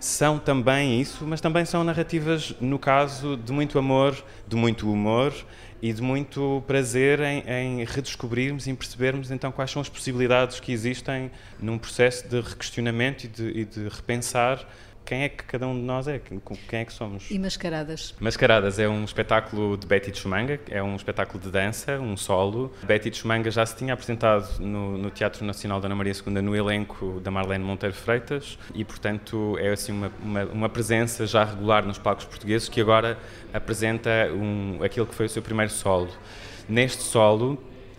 São 0.00 0.38
também 0.38 1.00
isso, 1.00 1.26
mas 1.26 1.40
também 1.40 1.64
são 1.64 1.82
narrativas, 1.82 2.54
no 2.60 2.78
caso, 2.78 3.36
de 3.36 3.52
muito 3.52 3.80
amor, 3.80 4.16
de 4.46 4.54
muito 4.54 4.88
humor 4.88 5.34
e 5.80 5.92
de 5.92 6.02
muito 6.02 6.62
prazer 6.66 7.20
em, 7.20 7.44
em 7.46 7.84
redescobrirmos 7.84 8.66
e 8.66 8.74
percebermos 8.74 9.30
então 9.30 9.52
quais 9.52 9.70
são 9.70 9.80
as 9.80 9.88
possibilidades 9.88 10.58
que 10.58 10.72
existem 10.72 11.30
num 11.60 11.78
processo 11.78 12.28
de 12.28 12.40
requestionamento 12.40 13.24
e 13.24 13.28
de, 13.28 13.60
e 13.60 13.64
de 13.64 13.88
repensar 13.88 14.66
quem 15.08 15.22
é 15.22 15.28
que 15.30 15.42
cada 15.44 15.66
um 15.66 15.74
de 15.74 15.80
nós 15.80 16.06
é, 16.06 16.18
quem 16.18 16.80
é 16.80 16.84
que 16.84 16.92
somos. 16.92 17.30
E 17.30 17.38
Mascaradas? 17.38 18.14
Mascaradas 18.20 18.78
é 18.78 18.86
um 18.86 19.02
espetáculo 19.04 19.74
de 19.74 19.86
Betty 19.86 20.14
Chumanga, 20.14 20.60
é 20.68 20.82
um 20.82 20.94
espetáculo 20.94 21.42
de 21.42 21.50
dança, 21.50 21.98
um 21.98 22.14
solo. 22.14 22.70
Betty 22.82 23.16
Chumanga 23.16 23.50
já 23.50 23.64
se 23.64 23.74
tinha 23.74 23.94
apresentado 23.94 24.60
no, 24.60 24.98
no 24.98 25.10
Teatro 25.10 25.46
Nacional 25.46 25.80
da 25.80 25.88
Ana 25.88 25.94
Maria 25.94 26.12
II 26.12 26.42
no 26.42 26.54
elenco 26.54 27.20
da 27.20 27.30
Marlene 27.30 27.64
Monteiro 27.64 27.94
Freitas 27.94 28.58
e, 28.74 28.84
portanto, 28.84 29.56
é 29.58 29.70
assim 29.70 29.92
uma, 29.92 30.12
uma, 30.22 30.44
uma 30.44 30.68
presença 30.68 31.26
já 31.26 31.42
regular 31.42 31.86
nos 31.86 31.96
palcos 31.96 32.26
portugueses 32.26 32.68
que 32.68 32.78
agora 32.78 33.16
apresenta 33.50 34.10
um, 34.30 34.78
aquilo 34.82 35.06
que 35.06 35.14
foi 35.14 35.24
o 35.24 35.30
seu 35.30 35.40
primeiro 35.40 35.72
solo. 35.72 36.10
Neste 36.68 37.02
solo 37.02 37.58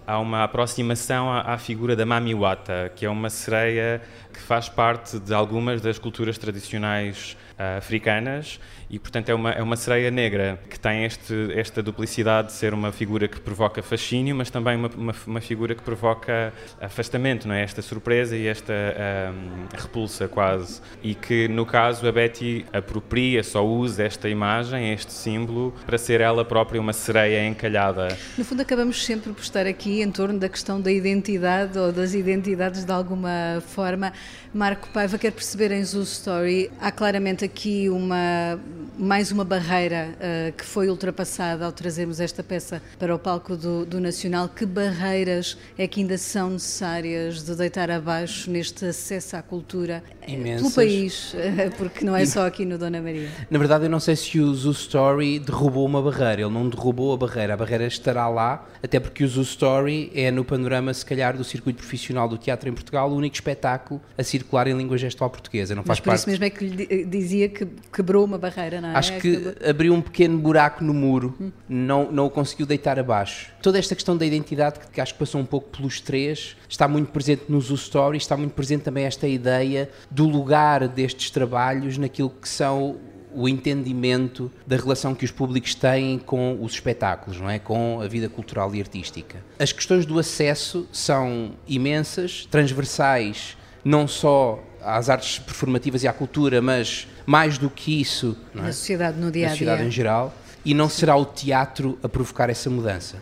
há 0.10 0.18
uma 0.18 0.44
aproximação 0.44 1.32
à, 1.32 1.56
figura 1.60 1.96
da 1.96 2.04
Mami 2.04 2.34
Wata, 2.34 2.92
que 2.96 3.06
é 3.06 3.10
uma 3.10 3.30
sereia 3.30 4.02
que 4.34 4.40
faz 4.40 4.68
parte 4.68 5.20
de 5.20 5.34
algumas 5.34 5.82
das 5.82 6.00
culturas 6.00 6.36
tradicionais 6.36 7.38
uh, 7.60 7.78
africanas 7.78 8.60
e, 8.90 8.98
portanto, 8.98 9.30
é 9.30 9.36
uma, 9.36 9.52
é 9.52 9.62
uma 9.62 9.76
sereia 9.76 10.10
negra 10.10 10.60
que 10.68 10.80
tem 10.80 11.06
este, 11.06 11.52
esta 11.54 11.84
duplicidade 11.84 12.48
de 12.48 12.54
ser 12.54 12.74
uma 12.74 12.92
figura 12.92 13.28
que 13.28 13.40
provoca 13.40 13.84
fascínio, 13.84 14.36
mas 14.36 14.50
também 14.50 14.76
uma, 14.76 14.90
uma, 14.98 15.16
uma 15.28 15.42
figura 15.42 15.76
que 15.76 15.84
provoca 15.84 16.52
afastamento, 16.82 17.48
não 17.48 17.54
é? 17.54 17.62
Esta 17.62 17.84
surpresa 17.84 18.36
e 18.36 18.48
esta 18.48 18.74
um, 18.74 19.78
repulsa 19.78 20.28
quase. 20.28 20.82
E 21.04 21.14
que, 21.14 21.48
no 21.48 21.68
caso, 21.68 22.08
a 22.08 22.12
Betty 22.12 22.66
apropria, 22.74 23.44
só 23.44 23.64
usa 23.64 24.04
esta 24.04 24.28
imagem, 24.28 24.92
este 24.92 25.14
símbolo, 25.14 25.72
para 25.86 26.00
ser 26.00 26.20
ela 26.20 26.44
própria 26.44 26.82
uma 26.82 26.94
sereia 26.94 27.46
encalhada. 27.48 28.08
No 28.36 28.44
fundo, 28.44 28.62
acabamos 28.64 29.06
sempre 29.06 29.34
por 29.34 29.44
estar 29.44 29.68
aqui 29.68 29.99
em 30.02 30.12
torno 30.12 30.40
da 30.40 30.50
questão 30.50 30.80
da 30.80 30.92
identidade 30.92 31.78
ou 31.78 31.92
das 31.92 32.14
identidades 32.14 32.86
de 32.86 32.92
alguma 32.92 33.62
forma. 33.68 34.14
Marco 34.54 34.90
Paiva 34.90 35.18
quer 35.18 35.32
perceber 35.32 35.72
em 35.72 35.84
Zoo 35.84 36.04
Story, 36.04 36.72
há 36.80 36.92
claramente 36.92 37.46
aqui 37.46 37.90
uma 37.90 38.60
mais 39.00 39.32
uma 39.32 39.46
barreira 39.46 40.10
uh, 40.16 40.52
que 40.52 40.66
foi 40.66 40.90
ultrapassada 40.90 41.66
ao 41.66 41.72
trazermos 41.72 42.20
esta 42.20 42.44
peça 42.44 42.82
para 42.98 43.16
o 43.16 43.18
palco 43.18 43.56
do, 43.56 43.86
do, 43.86 44.00
Nacional. 44.00 44.50
Que 44.50 44.66
barreiras 44.66 45.58
é 45.78 45.88
que 45.88 46.02
ainda 46.02 46.18
são 46.18 46.50
necessárias 46.50 47.44
de 47.44 47.56
deitar 47.56 47.90
abaixo 47.90 48.52
neste 48.52 48.86
acesso 48.86 49.38
à 49.38 49.42
cultura 49.42 50.04
eh, 50.22 50.34
Imensas. 50.34 50.62
pelo 50.62 50.72
país, 50.74 51.36
porque 51.78 52.04
não 52.04 52.14
é 52.14 52.26
só 52.26 52.46
aqui 52.46 52.66
no 52.66 52.78
Dona 52.78 53.02
Maria? 53.02 53.30
Na 53.50 53.58
verdade, 53.58 53.86
eu 53.86 53.90
não 53.90 54.02
sei 54.02 54.18
se 54.18 54.40
o 54.40 54.54
Zoo 54.54 54.74
Story 54.74 55.40
derrubou 55.40 55.86
uma 55.86 56.02
barreira. 56.02 56.42
Ele 56.42 56.54
não 56.54 56.68
derrubou 56.68 57.14
a 57.14 57.18
barreira. 57.18 57.54
A 57.54 57.58
barreira 57.58 57.88
estará 57.88 58.28
lá, 58.28 58.68
até 58.84 59.00
porque 59.00 59.24
o 59.24 59.28
Zoo 59.28 59.44
Story 59.44 59.89
é 60.14 60.32
no 60.32 60.44
panorama, 60.44 60.94
se 60.94 61.06
calhar, 61.06 61.36
do 61.36 61.44
circuito 61.44 61.80
profissional 61.80 62.28
do 62.28 62.38
teatro 62.38 62.70
em 62.70 62.74
Portugal, 62.74 63.10
o 63.10 63.16
único 63.16 63.36
espetáculo 63.36 64.02
a 64.18 64.24
circular 64.24 64.68
em 64.68 64.78
língua 64.78 64.98
gestual 64.98 65.30
portuguesa. 65.30 65.76
Não 65.76 65.84
faz 65.84 66.00
Mas 66.00 66.00
por 66.00 66.06
parte... 66.06 66.20
isso 66.20 66.30
mesmo 66.30 66.46
é 66.46 66.50
que 66.50 66.66
lhe 66.66 67.06
dizia 67.06 67.50
que 67.50 67.68
quebrou 67.92 68.26
uma 68.26 68.38
barreira, 68.38 68.82
não 68.82 68.90
é? 68.90 68.96
Acho 68.96 69.18
que 69.20 69.56
abriu 69.68 69.94
um 69.94 70.02
pequeno 70.02 70.38
buraco 70.38 70.84
no 70.84 70.94
muro, 70.94 71.36
hum. 71.40 71.52
não, 71.68 72.12
não 72.12 72.26
o 72.26 72.30
conseguiu 72.30 72.66
deitar 72.66 73.00
abaixo. 73.00 73.52
Toda 73.62 73.78
esta 73.78 73.96
questão 73.96 74.16
da 74.16 74.26
identidade, 74.26 74.80
que 74.92 75.02
acho 75.02 75.14
que 75.14 75.20
passou 75.20 75.42
um 75.42 75.46
pouco 75.46 75.78
pelos 75.78 76.00
três, 76.00 76.56
está 76.68 76.88
muito 76.88 77.12
presente 77.12 77.44
no 77.50 77.60
Zoo 77.60 77.76
Story, 77.76 78.18
está 78.18 78.38
muito 78.38 78.54
presente 78.54 78.84
também 78.84 79.06
esta 79.06 79.28
ideia 79.28 79.90
do 80.10 80.28
lugar 80.28 80.88
destes 80.88 81.30
trabalhos 81.30 81.98
naquilo 81.98 82.30
que 82.30 82.48
são 82.48 82.98
o 83.34 83.48
entendimento 83.48 84.52
da 84.66 84.76
relação 84.76 85.14
que 85.14 85.26
os 85.26 85.32
públicos 85.32 85.76
têm 85.76 86.18
com 86.20 86.58
os 86.62 86.74
espetáculos, 86.74 87.40
não 87.40 87.50
é? 87.50 87.60
Com 87.60 88.02
a 88.02 88.08
vida 88.08 88.28
cultural 88.28 88.74
e 88.74 88.80
artística. 88.80 89.44
As 89.58 89.72
questões 89.72 90.06
do 90.06 90.18
acesso 90.18 90.88
são 90.92 91.52
imensas, 91.68 92.48
transversais, 92.50 93.58
não 93.84 94.08
só 94.08 94.64
às 94.82 95.10
artes 95.10 95.40
performativas 95.40 96.04
e 96.04 96.08
à 96.08 96.14
cultura, 96.14 96.62
mas 96.62 97.08
mais 97.26 97.58
do 97.58 97.70
que 97.70 98.00
isso, 98.00 98.36
é? 98.56 98.62
na 98.62 98.74
sociedade 98.74 99.20
no 99.20 99.32
dia 99.32 99.50
a 99.50 99.50
dia, 99.50 99.50
na 99.50 99.52
sociedade 99.52 99.84
em 99.88 99.92
geral, 99.92 100.34
e 100.66 100.74
não 100.74 100.90
será 100.90 101.16
o 101.16 101.26
teatro 101.26 101.98
a 102.02 102.10
provocar 102.10 102.50
essa 102.50 102.70
mudança 102.70 103.18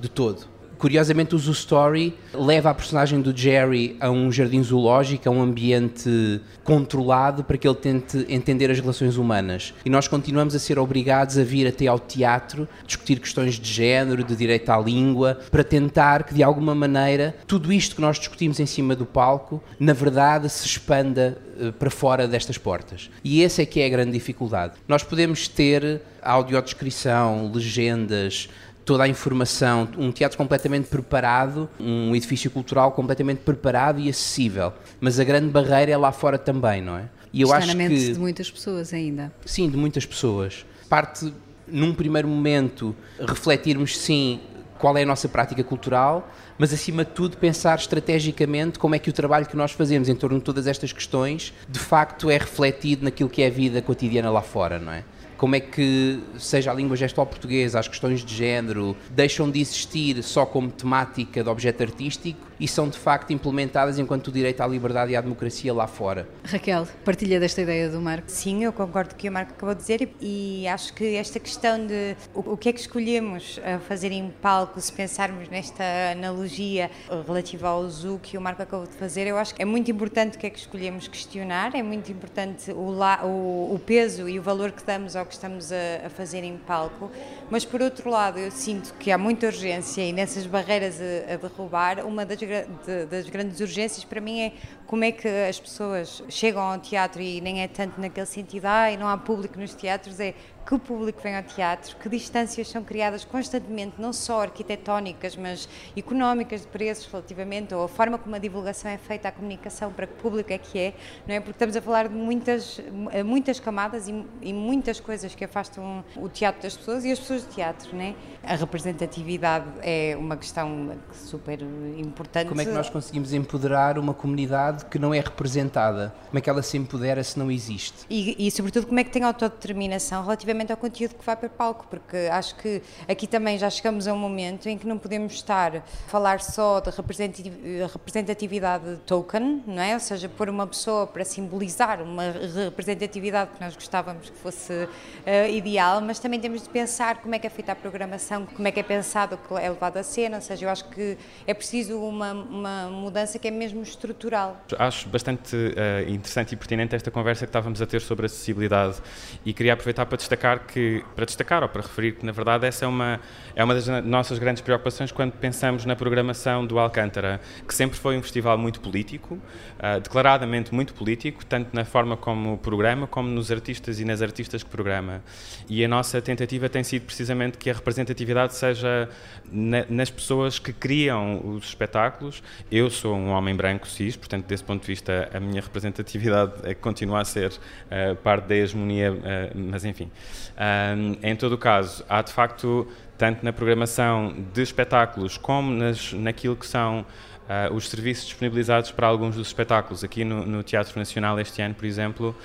de 0.00 0.08
todo. 0.08 0.51
Curiosamente, 0.82 1.32
o 1.36 1.38
Zoo 1.38 1.52
Story 1.52 2.12
leva 2.34 2.70
a 2.70 2.74
personagem 2.74 3.20
do 3.20 3.32
Jerry 3.32 3.96
a 4.00 4.10
um 4.10 4.32
jardim 4.32 4.60
zoológico, 4.60 5.28
a 5.28 5.30
um 5.30 5.40
ambiente 5.40 6.40
controlado 6.64 7.44
para 7.44 7.56
que 7.56 7.68
ele 7.68 7.76
tente 7.76 8.26
entender 8.28 8.68
as 8.68 8.80
relações 8.80 9.16
humanas. 9.16 9.72
E 9.84 9.88
nós 9.88 10.08
continuamos 10.08 10.56
a 10.56 10.58
ser 10.58 10.80
obrigados 10.80 11.38
a 11.38 11.44
vir 11.44 11.68
até 11.68 11.86
ao 11.86 12.00
teatro, 12.00 12.66
discutir 12.84 13.20
questões 13.20 13.60
de 13.60 13.72
género, 13.72 14.24
de 14.24 14.34
direito 14.34 14.70
à 14.70 14.78
língua, 14.80 15.38
para 15.52 15.62
tentar 15.62 16.24
que, 16.24 16.34
de 16.34 16.42
alguma 16.42 16.74
maneira, 16.74 17.36
tudo 17.46 17.72
isto 17.72 17.94
que 17.94 18.02
nós 18.02 18.18
discutimos 18.18 18.58
em 18.58 18.66
cima 18.66 18.96
do 18.96 19.06
palco, 19.06 19.62
na 19.78 19.92
verdade, 19.92 20.48
se 20.48 20.66
expanda 20.66 21.38
eh, 21.60 21.70
para 21.70 21.90
fora 21.90 22.26
destas 22.26 22.58
portas. 22.58 23.08
E 23.22 23.44
essa 23.44 23.62
é 23.62 23.66
que 23.66 23.80
é 23.80 23.86
a 23.86 23.88
grande 23.88 24.10
dificuldade. 24.10 24.74
Nós 24.88 25.04
podemos 25.04 25.46
ter 25.46 26.02
audiodescrição, 26.20 27.50
legendas, 27.52 28.48
toda 28.84 29.04
a 29.04 29.08
informação, 29.08 29.88
um 29.96 30.10
teatro 30.10 30.36
completamente 30.36 30.88
preparado, 30.88 31.68
um 31.78 32.14
edifício 32.14 32.50
cultural 32.50 32.92
completamente 32.92 33.38
preparado 33.38 34.00
e 34.00 34.08
acessível. 34.08 34.72
Mas 35.00 35.18
a 35.18 35.24
grande 35.24 35.48
barreira 35.48 35.92
é 35.92 35.96
lá 35.96 36.12
fora 36.12 36.38
também, 36.38 36.82
não 36.82 36.96
é? 36.96 37.08
E 37.32 37.40
eu 37.40 37.46
Está 37.46 37.58
acho 37.58 37.66
na 37.68 37.74
mente 37.74 37.94
que, 37.94 38.12
de 38.12 38.18
muitas 38.18 38.50
pessoas 38.50 38.92
ainda. 38.92 39.32
Sim, 39.44 39.70
de 39.70 39.76
muitas 39.76 40.04
pessoas. 40.04 40.66
Parte, 40.88 41.32
num 41.66 41.94
primeiro 41.94 42.28
momento, 42.28 42.94
refletirmos, 43.18 43.96
sim, 43.96 44.40
qual 44.78 44.96
é 44.98 45.02
a 45.02 45.06
nossa 45.06 45.28
prática 45.28 45.62
cultural, 45.62 46.28
mas 46.58 46.72
acima 46.72 47.04
de 47.04 47.12
tudo 47.12 47.36
pensar 47.36 47.78
estrategicamente 47.78 48.78
como 48.80 48.94
é 48.96 48.98
que 48.98 49.08
o 49.08 49.12
trabalho 49.12 49.46
que 49.46 49.56
nós 49.56 49.70
fazemos 49.70 50.08
em 50.08 50.14
torno 50.14 50.38
de 50.38 50.44
todas 50.44 50.66
estas 50.66 50.92
questões 50.92 51.54
de 51.68 51.78
facto 51.78 52.28
é 52.28 52.36
refletido 52.36 53.04
naquilo 53.04 53.30
que 53.30 53.42
é 53.42 53.46
a 53.46 53.50
vida 53.50 53.80
cotidiana 53.80 54.28
lá 54.30 54.42
fora, 54.42 54.78
não 54.80 54.92
é? 54.92 55.04
Como 55.42 55.56
é 55.56 55.60
que, 55.60 56.20
seja 56.38 56.70
a 56.70 56.74
língua 56.74 56.96
gestual 56.96 57.26
portuguesa, 57.26 57.80
as 57.80 57.88
questões 57.88 58.24
de 58.24 58.32
género, 58.32 58.96
deixam 59.10 59.50
de 59.50 59.60
existir 59.60 60.22
só 60.22 60.46
como 60.46 60.70
temática 60.70 61.42
de 61.42 61.48
objeto 61.50 61.82
artístico 61.82 62.46
e 62.60 62.68
são 62.68 62.88
de 62.88 62.96
facto 62.96 63.32
implementadas 63.32 63.98
enquanto 63.98 64.28
o 64.28 64.30
direito 64.30 64.60
à 64.60 64.68
liberdade 64.68 65.10
e 65.10 65.16
à 65.16 65.20
democracia 65.20 65.74
lá 65.74 65.88
fora. 65.88 66.28
Raquel, 66.44 66.86
partilha 67.04 67.40
desta 67.40 67.60
ideia 67.60 67.90
do 67.90 68.00
Marco? 68.00 68.30
Sim, 68.30 68.62
eu 68.62 68.72
concordo 68.72 69.10
com 69.10 69.16
o 69.16 69.18
que 69.18 69.28
o 69.28 69.32
Marco 69.32 69.50
acabou 69.54 69.74
de 69.74 69.80
dizer 69.80 70.08
e 70.20 70.64
acho 70.68 70.94
que 70.94 71.16
esta 71.16 71.40
questão 71.40 71.84
de 71.84 72.14
o, 72.32 72.56
que 72.56 72.68
é 72.68 72.72
que 72.72 72.78
escolhemos 72.78 73.58
a 73.64 73.80
fazer 73.80 74.12
em 74.12 74.30
palco, 74.40 74.80
se 74.80 74.92
pensarmos 74.92 75.48
nesta 75.48 75.82
analogia 76.12 76.88
relativa 77.26 77.66
ao 77.66 77.90
zoo 77.90 78.20
que 78.22 78.38
o 78.38 78.40
Marco 78.40 78.62
acabou 78.62 78.86
de 78.86 78.92
fazer, 78.92 79.26
eu 79.26 79.36
acho 79.36 79.56
que 79.56 79.60
é 79.60 79.64
muito 79.64 79.90
importante 79.90 80.36
o 80.36 80.38
que 80.38 80.46
é 80.46 80.50
que 80.50 80.60
escolhemos 80.60 81.08
questionar, 81.08 81.74
é 81.74 81.82
muito 81.82 82.12
importante 82.12 82.70
o, 82.70 82.92
o, 83.24 83.74
o 83.74 83.78
peso 83.84 84.28
e 84.28 84.38
o 84.38 84.42
valor 84.42 84.70
que 84.70 84.84
damos 84.84 85.16
ao 85.16 85.26
que 85.32 85.36
estamos 85.36 85.72
a, 85.72 86.06
a 86.06 86.10
fazer 86.10 86.44
em 86.44 86.58
palco, 86.58 87.10
mas 87.50 87.64
por 87.64 87.80
outro 87.80 88.10
lado 88.10 88.38
eu 88.38 88.50
sinto 88.50 88.92
que 88.94 89.10
há 89.10 89.16
muita 89.16 89.46
urgência 89.46 90.02
e 90.02 90.12
nessas 90.12 90.46
barreiras 90.46 91.00
a, 91.00 91.32
a 91.32 91.36
derrubar, 91.36 92.04
uma 92.04 92.26
das, 92.26 92.38
de, 92.38 93.06
das 93.06 93.28
grandes 93.30 93.58
urgências 93.60 94.04
para 94.04 94.20
mim 94.20 94.40
é 94.42 94.52
como 94.86 95.04
é 95.04 95.10
que 95.10 95.26
as 95.26 95.58
pessoas 95.58 96.22
chegam 96.28 96.60
ao 96.60 96.78
teatro 96.78 97.22
e 97.22 97.40
nem 97.40 97.62
é 97.62 97.68
tanto 97.68 97.98
naquele 97.98 98.26
sentido, 98.26 98.66
ah, 98.66 98.94
não 98.98 99.08
há 99.08 99.16
público 99.16 99.58
nos 99.58 99.72
teatros, 99.74 100.20
é 100.20 100.34
que 100.64 100.74
o 100.74 100.78
público 100.78 101.20
vem 101.22 101.36
ao 101.36 101.42
teatro, 101.42 101.96
que 101.96 102.08
distâncias 102.08 102.68
são 102.68 102.82
criadas 102.84 103.24
constantemente, 103.24 103.94
não 103.98 104.12
só 104.12 104.42
arquitetónicas, 104.42 105.36
mas 105.36 105.68
económicas 105.96 106.62
de 106.62 106.66
preços 106.68 107.06
relativamente, 107.10 107.74
ou 107.74 107.84
a 107.84 107.88
forma 107.88 108.16
como 108.16 108.34
a 108.36 108.38
divulgação 108.38 108.90
é 108.90 108.98
feita, 108.98 109.28
a 109.28 109.32
comunicação, 109.32 109.92
para 109.92 110.06
que 110.06 110.14
público 110.14 110.52
é 110.52 110.58
que 110.58 110.78
é, 110.78 110.94
não 111.26 111.34
é? 111.34 111.40
Porque 111.40 111.52
estamos 111.52 111.76
a 111.76 111.82
falar 111.82 112.08
de 112.08 112.14
muitas, 112.14 112.80
muitas 113.24 113.58
camadas 113.58 114.08
e, 114.08 114.24
e 114.40 114.52
muitas 114.52 115.00
coisas 115.00 115.34
que 115.34 115.44
afastam 115.44 116.04
o 116.16 116.28
teatro 116.28 116.62
das 116.62 116.76
pessoas 116.76 117.04
e 117.04 117.10
as 117.10 117.18
pessoas 117.18 117.44
do 117.44 117.52
teatro, 117.52 117.94
não 117.94 118.02
é? 118.02 118.14
A 118.44 118.54
representatividade 118.54 119.66
é 119.82 120.16
uma 120.16 120.36
questão 120.36 120.92
super 121.12 121.58
importante. 121.96 122.48
Como 122.48 122.60
é 122.60 122.64
que 122.64 122.70
nós 122.72 122.90
conseguimos 122.90 123.32
empoderar 123.32 123.98
uma 123.98 124.14
comunidade 124.14 124.84
que 124.86 124.98
não 124.98 125.12
é 125.12 125.20
representada? 125.20 126.14
Como 126.26 126.38
é 126.38 126.40
que 126.40 126.50
ela 126.50 126.62
se 126.62 126.76
empodera 126.76 127.22
se 127.22 127.38
não 127.38 127.50
existe? 127.50 128.04
E, 128.08 128.46
e 128.46 128.50
sobretudo, 128.50 128.86
como 128.86 129.00
é 129.00 129.04
que 129.04 129.10
tem 129.10 129.22
autodeterminação 129.22 130.22
relativamente 130.22 130.51
relativamente 130.52 130.70
ao 130.70 130.76
conteúdo 130.76 131.14
que 131.14 131.24
vai 131.24 131.34
para 131.34 131.46
o 131.46 131.50
palco, 131.50 131.86
porque 131.88 132.28
acho 132.30 132.54
que 132.56 132.82
aqui 133.08 133.26
também 133.26 133.58
já 133.58 133.70
chegamos 133.70 134.06
a 134.06 134.12
um 134.12 134.18
momento 134.18 134.68
em 134.68 134.76
que 134.76 134.86
não 134.86 134.98
podemos 134.98 135.32
estar 135.32 135.76
a 135.76 135.82
falar 136.06 136.40
só 136.40 136.80
de 136.80 136.90
representatividade 136.90 138.96
token, 139.06 139.62
não 139.66 139.82
é? 139.82 139.94
Ou 139.94 140.00
seja, 140.00 140.28
pôr 140.28 140.48
uma 140.48 140.66
pessoa 140.66 141.06
para 141.06 141.24
simbolizar 141.24 142.02
uma 142.02 142.30
representatividade 142.64 143.52
que 143.52 143.60
nós 143.60 143.74
gostávamos 143.74 144.30
que 144.30 144.38
fosse 144.38 144.72
uh, 144.72 145.50
ideal, 145.50 146.00
mas 146.00 146.18
também 146.18 146.38
temos 146.38 146.62
de 146.62 146.68
pensar 146.68 147.16
como 147.16 147.34
é 147.34 147.38
que 147.38 147.46
é 147.46 147.50
feita 147.50 147.72
a 147.72 147.76
programação, 147.76 148.46
como 148.46 148.68
é 148.68 148.70
que 148.70 148.80
é 148.80 148.82
pensado 148.82 149.36
o 149.36 149.38
que 149.38 149.54
é 149.54 149.68
levado 149.68 149.96
a 149.96 150.02
cena, 150.02 150.36
ou 150.36 150.42
seja, 150.42 150.66
eu 150.66 150.70
acho 150.70 150.84
que 150.90 151.16
é 151.46 151.54
preciso 151.54 151.98
uma, 151.98 152.32
uma 152.32 152.90
mudança 152.90 153.38
que 153.38 153.48
é 153.48 153.50
mesmo 153.50 153.82
estrutural. 153.82 154.60
Acho 154.78 155.08
bastante 155.08 155.56
uh, 155.56 156.08
interessante 156.08 156.52
e 156.52 156.56
pertinente 156.56 156.94
esta 156.94 157.10
conversa 157.10 157.46
que 157.46 157.50
estávamos 157.50 157.80
a 157.80 157.86
ter 157.86 158.00
sobre 158.00 158.26
acessibilidade 158.26 159.00
e 159.44 159.52
queria 159.52 159.72
aproveitar 159.72 160.06
para 160.06 160.16
destacar 160.16 160.41
destacar 160.42 160.66
que, 160.66 161.04
para 161.14 161.24
destacar 161.24 161.62
ou 161.62 161.68
para 161.68 161.82
referir 161.82 162.12
que, 162.12 162.26
na 162.26 162.32
verdade, 162.32 162.66
essa 162.66 162.84
é 162.84 162.88
uma, 162.88 163.20
é 163.54 163.62
uma 163.62 163.74
das 163.74 163.86
nossas 164.04 164.38
grandes 164.38 164.60
preocupações 164.60 165.12
quando 165.12 165.32
pensamos 165.32 165.84
na 165.84 165.94
programação 165.94 166.66
do 166.66 166.78
Alcântara, 166.78 167.40
que 167.66 167.74
sempre 167.74 167.96
foi 167.96 168.16
um 168.18 168.22
festival 168.22 168.58
muito 168.58 168.80
político, 168.80 169.34
uh, 169.34 170.00
declaradamente 170.02 170.74
muito 170.74 170.94
político, 170.94 171.44
tanto 171.46 171.70
na 171.72 171.84
forma 171.84 172.16
como 172.16 172.58
programa, 172.58 173.06
como 173.06 173.28
nos 173.28 173.50
artistas 173.50 174.00
e 174.00 174.04
nas 174.04 174.20
artistas 174.20 174.62
que 174.62 174.70
programa. 174.70 175.22
E 175.68 175.84
a 175.84 175.88
nossa 175.88 176.20
tentativa 176.20 176.68
tem 176.68 176.82
sido 176.82 177.04
precisamente 177.04 177.56
que 177.56 177.70
a 177.70 177.74
representatividade 177.74 178.54
seja 178.54 179.08
na, 179.50 179.84
nas 179.88 180.10
pessoas 180.10 180.58
que 180.58 180.72
criam 180.72 181.40
os 181.44 181.66
espetáculos. 181.66 182.42
Eu 182.70 182.90
sou 182.90 183.14
um 183.14 183.28
homem 183.28 183.54
branco 183.54 183.86
cis, 183.86 184.16
portanto, 184.16 184.46
desse 184.46 184.64
ponto 184.64 184.80
de 184.80 184.88
vista, 184.88 185.30
a 185.32 185.38
minha 185.38 185.60
representatividade 185.60 186.52
é, 186.64 186.74
continua 186.82 187.20
a 187.20 187.24
ser 187.24 187.52
uh, 187.52 188.16
parte 188.16 188.48
da 188.48 188.56
hegemonia, 188.56 189.12
uh, 189.12 189.18
mas 189.54 189.84
enfim. 189.84 190.10
Um, 190.56 191.16
em 191.22 191.36
todo 191.36 191.52
o 191.52 191.58
caso, 191.58 192.04
há 192.08 192.22
de 192.22 192.32
facto, 192.32 192.86
tanto 193.16 193.44
na 193.44 193.52
programação 193.52 194.34
de 194.52 194.62
espetáculos 194.62 195.36
como 195.36 195.72
nas, 195.72 196.12
naquilo 196.12 196.56
que 196.56 196.66
são 196.66 197.04
uh, 197.42 197.74
os 197.74 197.88
serviços 197.88 198.26
disponibilizados 198.26 198.90
para 198.90 199.06
alguns 199.06 199.36
dos 199.36 199.46
espetáculos. 199.46 200.04
Aqui 200.04 200.24
no, 200.24 200.46
no 200.46 200.62
Teatro 200.62 200.98
Nacional 200.98 201.38
este 201.40 201.62
ano, 201.62 201.74
por 201.74 201.84
exemplo, 201.84 202.36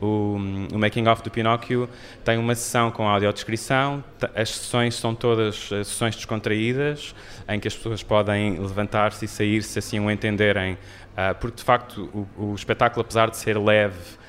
o, 0.00 0.36
o 0.72 0.78
Making 0.78 1.08
of 1.08 1.22
do 1.22 1.30
Pinóquio 1.30 1.88
tem 2.24 2.38
uma 2.38 2.54
sessão 2.54 2.90
com 2.90 3.08
audiodescrição, 3.08 4.02
as 4.34 4.50
sessões 4.50 4.94
são 4.94 5.14
todas 5.14 5.70
uh, 5.70 5.84
sessões 5.84 6.16
descontraídas, 6.16 7.14
em 7.48 7.60
que 7.60 7.68
as 7.68 7.76
pessoas 7.76 8.02
podem 8.02 8.58
levantar-se 8.58 9.24
e 9.24 9.28
sair 9.28 9.62
se 9.62 9.78
assim 9.78 10.00
o 10.00 10.10
entenderem, 10.10 10.74
uh, 10.74 11.34
porque 11.40 11.56
de 11.56 11.64
facto 11.64 12.28
o, 12.36 12.50
o, 12.50 12.54
espetáculo, 12.54 13.02
apesar 13.02 13.30
de 13.30 13.36
ser 13.36 13.58
leve 13.58 14.25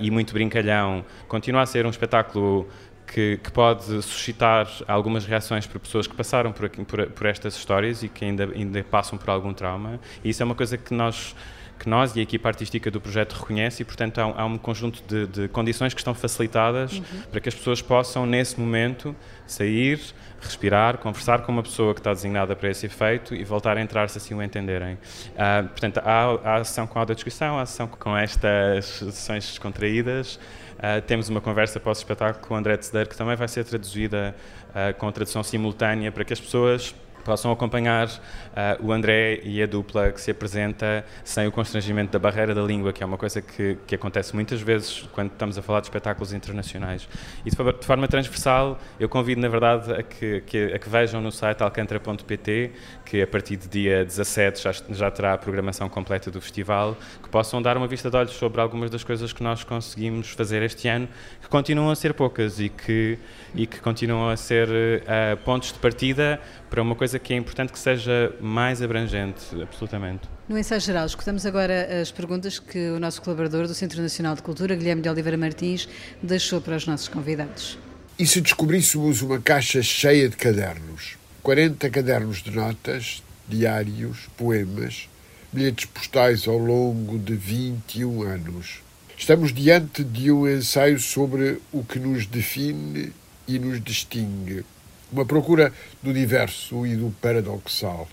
e 0.00 0.10
muito 0.10 0.32
brincalhão, 0.32 1.04
continua 1.26 1.62
a 1.62 1.66
ser 1.66 1.86
um 1.86 1.90
espetáculo 1.90 2.68
que, 3.06 3.38
que, 3.38 3.50
pode 3.50 3.84
suscitar 4.02 4.68
algumas 4.86 5.24
reações 5.24 5.66
para 5.66 5.80
pessoas 5.80 6.06
que 6.06 6.14
passaram 6.14 6.52
por, 6.52 6.66
aqui, 6.66 6.84
por, 6.84 7.06
por, 7.10 7.26
estas 7.26 7.56
histórias 7.56 8.02
e 8.02 8.08
que 8.08 8.24
ainda, 8.24 8.44
ainda 8.54 8.84
passam 8.84 9.18
por 9.18 9.30
algum 9.30 9.52
trauma. 9.52 9.98
E 10.22 10.30
isso 10.30 10.42
é 10.42 10.44
uma 10.44 10.54
coisa 10.54 10.76
que 10.76 10.92
nós, 10.92 11.34
que 11.78 11.88
nós 11.88 12.14
e 12.16 12.20
a 12.20 12.22
equipa 12.22 12.48
artística 12.48 12.90
do 12.90 13.00
projeto 13.00 13.34
reconhece 13.34 13.82
e, 13.82 13.84
portanto, 13.84 14.18
há, 14.18 14.42
há 14.42 14.44
um 14.44 14.58
conjunto 14.58 15.02
de, 15.06 15.26
de, 15.26 15.48
condições 15.48 15.94
que 15.94 16.00
estão 16.00 16.14
facilitadas 16.14 16.92
uhum. 16.94 17.22
para 17.30 17.40
que 17.40 17.48
as 17.48 17.54
pessoas 17.54 17.80
possam, 17.80 18.26
nesse 18.26 18.58
momento, 18.58 19.14
sair, 19.46 20.00
respirar, 20.40 20.98
conversar 20.98 21.42
com 21.42 21.52
uma 21.52 21.62
pessoa 21.62 21.94
que 21.94 22.00
está 22.00 22.12
designada 22.12 22.56
para 22.56 22.70
esse 22.70 22.86
efeito 22.86 23.34
e 23.34 23.44
voltar 23.44 23.76
a 23.76 23.80
entrar 23.80 24.08
se 24.08 24.18
assim 24.18 24.34
o 24.34 24.42
entenderem. 24.42 24.94
Uh, 24.94 25.68
portanto, 25.68 25.98
há, 26.04 26.38
há 26.44 26.56
a 26.56 26.64
sessão 26.64 26.86
com 26.86 26.98
a 26.98 27.02
audiodescrição, 27.02 27.58
há 27.58 27.62
a 27.62 27.66
sessão 27.66 27.86
com 27.86 28.16
estas 28.16 28.84
sessões 28.86 29.46
descontraídas, 29.46 30.38
Uh, 30.78 31.02
temos 31.02 31.28
uma 31.28 31.40
conversa 31.40 31.80
pós-espetáculo 31.80 32.46
com 32.46 32.54
o 32.54 32.56
André 32.56 32.76
Tzedeiro, 32.76 33.10
que 33.10 33.16
também 33.16 33.34
vai 33.34 33.48
ser 33.48 33.64
traduzida 33.64 34.32
uh, 34.70 34.96
com 34.96 35.10
tradução 35.10 35.42
simultânea 35.42 36.12
para 36.12 36.24
que 36.24 36.32
as 36.32 36.38
pessoas 36.38 36.94
possam 37.28 37.52
acompanhar 37.52 38.08
uh, 38.08 38.86
o 38.86 38.90
André 38.90 39.40
e 39.44 39.62
a 39.62 39.66
dupla 39.66 40.10
que 40.10 40.18
se 40.18 40.30
apresenta 40.30 41.04
sem 41.22 41.46
o 41.46 41.52
constrangimento 41.52 42.10
da 42.10 42.18
barreira 42.18 42.54
da 42.54 42.62
língua, 42.62 42.90
que 42.90 43.02
é 43.02 43.06
uma 43.06 43.18
coisa 43.18 43.42
que, 43.42 43.76
que 43.86 43.94
acontece 43.94 44.34
muitas 44.34 44.62
vezes 44.62 45.06
quando 45.12 45.30
estamos 45.30 45.58
a 45.58 45.60
falar 45.60 45.80
de 45.80 45.88
espetáculos 45.88 46.32
internacionais. 46.32 47.06
E 47.44 47.50
de, 47.50 47.84
forma 47.84 48.08
transversal, 48.08 48.78
eu 48.98 49.10
convido, 49.10 49.42
na 49.42 49.48
verdade, 49.48 49.92
a 49.92 50.02
que, 50.02 50.40
que, 50.40 50.72
a 50.72 50.78
que 50.78 50.88
vejam 50.88 51.20
no 51.20 51.30
site 51.30 51.62
alcantara.pt, 51.62 52.72
que 53.04 53.20
a 53.20 53.26
partir 53.26 53.56
de 53.56 53.68
dia 53.68 54.06
17 54.06 54.62
já, 54.62 54.72
já 54.88 55.10
terá 55.10 55.34
a 55.34 55.38
programação 55.38 55.86
completa 55.90 56.30
do 56.30 56.40
festival, 56.40 56.96
que 57.22 57.28
possam 57.28 57.60
dar 57.60 57.76
uma 57.76 57.86
vista 57.86 58.10
de 58.10 58.16
olhos 58.16 58.32
sobre 58.32 58.58
algumas 58.62 58.88
das 58.88 59.04
coisas 59.04 59.34
que 59.34 59.42
nós 59.42 59.64
conseguimos 59.64 60.30
fazer 60.30 60.62
este 60.62 60.88
ano, 60.88 61.06
que 61.42 61.48
continuam 61.48 61.90
a 61.90 61.94
ser 61.94 62.14
poucas 62.14 62.58
e 62.58 62.70
que, 62.70 63.18
e 63.54 63.66
que 63.66 63.80
continuam 63.80 64.30
a 64.30 64.36
ser 64.36 64.66
uh, 64.68 65.36
pontos 65.44 65.74
de 65.74 65.78
partida 65.78 66.40
para 66.70 66.80
uma 66.80 66.94
coisa 66.94 67.17
que 67.18 67.34
é 67.34 67.36
importante 67.36 67.72
que 67.72 67.78
seja 67.78 68.32
mais 68.40 68.80
abrangente, 68.82 69.40
absolutamente. 69.60 70.28
No 70.48 70.58
ensaio 70.58 70.80
geral, 70.80 71.06
escutamos 71.06 71.44
agora 71.44 72.00
as 72.00 72.10
perguntas 72.10 72.58
que 72.58 72.90
o 72.90 72.98
nosso 72.98 73.20
colaborador 73.20 73.66
do 73.66 73.74
Centro 73.74 74.00
Nacional 74.00 74.34
de 74.34 74.42
Cultura, 74.42 74.74
Guilherme 74.74 75.02
de 75.02 75.08
Oliveira 75.08 75.36
Martins, 75.36 75.88
deixou 76.22 76.60
para 76.60 76.76
os 76.76 76.86
nossos 76.86 77.08
convidados. 77.08 77.78
E 78.18 78.26
se 78.26 78.40
descobríssemos 78.40 79.22
uma 79.22 79.38
caixa 79.40 79.82
cheia 79.82 80.28
de 80.28 80.36
cadernos? 80.36 81.16
40 81.42 81.88
cadernos 81.90 82.42
de 82.42 82.50
notas, 82.50 83.22
diários, 83.48 84.28
poemas, 84.36 85.08
bilhetes 85.52 85.86
postais 85.86 86.46
ao 86.46 86.58
longo 86.58 87.18
de 87.18 87.34
21 87.34 88.22
anos. 88.22 88.80
Estamos 89.16 89.52
diante 89.52 90.04
de 90.04 90.30
um 90.30 90.48
ensaio 90.48 90.98
sobre 90.98 91.60
o 91.72 91.82
que 91.82 91.98
nos 91.98 92.26
define 92.26 93.12
e 93.46 93.58
nos 93.58 93.82
distingue 93.82 94.64
uma 95.10 95.24
procura 95.24 95.72
do 96.02 96.12
diverso 96.12 96.86
e 96.86 96.96
do 96.96 97.10
paradoxal, 97.20 98.08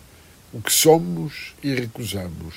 o 0.53 0.61
que 0.61 0.71
somos 0.71 1.53
e 1.61 1.73
recusamos, 1.73 2.55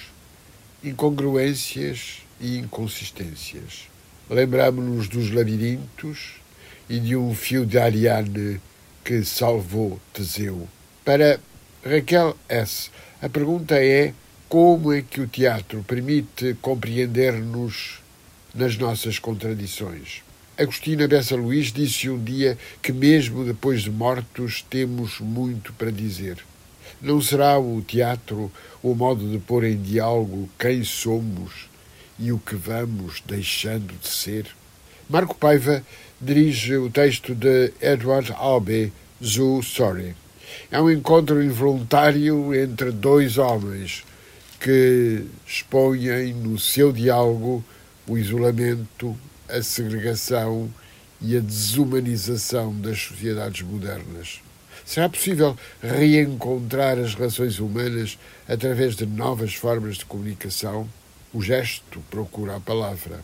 incongruências 0.82 2.22
e 2.40 2.56
inconsistências. 2.58 3.88
Lembramos-nos 4.30 5.08
dos 5.08 5.30
labirintos 5.32 6.36
e 6.88 7.00
de 7.00 7.16
um 7.16 7.34
fio 7.34 7.66
de 7.66 7.78
Ariane 7.78 8.60
que 9.04 9.24
salvou 9.24 10.00
Teseu. 10.12 10.68
Para 11.04 11.40
Raquel 11.84 12.36
S., 12.48 12.90
a 13.20 13.28
pergunta 13.28 13.82
é 13.82 14.12
como 14.48 14.92
é 14.92 15.02
que 15.02 15.20
o 15.20 15.26
teatro 15.26 15.82
permite 15.82 16.56
compreender-nos 16.62 18.00
nas 18.54 18.76
nossas 18.76 19.18
contradições? 19.18 20.22
Agostina 20.58 21.06
Bessa 21.06 21.36
Luís 21.36 21.72
disse 21.72 22.10
um 22.10 22.20
dia 22.20 22.58
que, 22.82 22.92
mesmo 22.92 23.44
depois 23.44 23.82
de 23.82 23.92
mortos, 23.92 24.60
temos 24.68 25.20
muito 25.20 25.72
para 25.74 25.92
dizer. 25.92 26.38
Não 27.00 27.22
será 27.22 27.56
o 27.60 27.80
teatro 27.80 28.50
o 28.82 28.92
modo 28.92 29.30
de 29.30 29.38
pôr 29.38 29.62
em 29.62 29.80
diálogo 29.80 30.50
quem 30.58 30.82
somos 30.82 31.68
e 32.18 32.32
o 32.32 32.40
que 32.40 32.56
vamos 32.56 33.22
deixando 33.24 33.94
de 34.02 34.08
ser? 34.08 34.46
Marco 35.08 35.36
Paiva 35.36 35.80
dirige 36.20 36.76
o 36.76 36.90
texto 36.90 37.36
de 37.36 37.72
Edward 37.80 38.32
Albee, 38.32 38.92
Zoo 39.24 39.60
Story. 39.60 40.16
É 40.72 40.82
um 40.82 40.90
encontro 40.90 41.40
involuntário 41.40 42.52
entre 42.52 42.90
dois 42.90 43.38
homens 43.38 44.02
que 44.58 45.24
expõem 45.46 46.34
no 46.34 46.58
seu 46.58 46.90
diálogo 46.90 47.64
o 48.08 48.18
isolamento, 48.18 49.16
a 49.48 49.62
segregação 49.62 50.72
e 51.20 51.36
a 51.36 51.40
desumanização 51.40 52.74
das 52.80 53.00
sociedades 53.00 53.62
modernas. 53.62 54.40
Será 54.84 55.08
possível 55.08 55.56
reencontrar 55.82 56.98
as 56.98 57.14
relações 57.14 57.58
humanas 57.58 58.18
através 58.48 58.94
de 58.96 59.04
novas 59.04 59.54
formas 59.54 59.96
de 59.98 60.04
comunicação? 60.04 60.88
O 61.32 61.42
gesto 61.42 62.00
procura 62.10 62.56
a 62.56 62.60
palavra. 62.60 63.20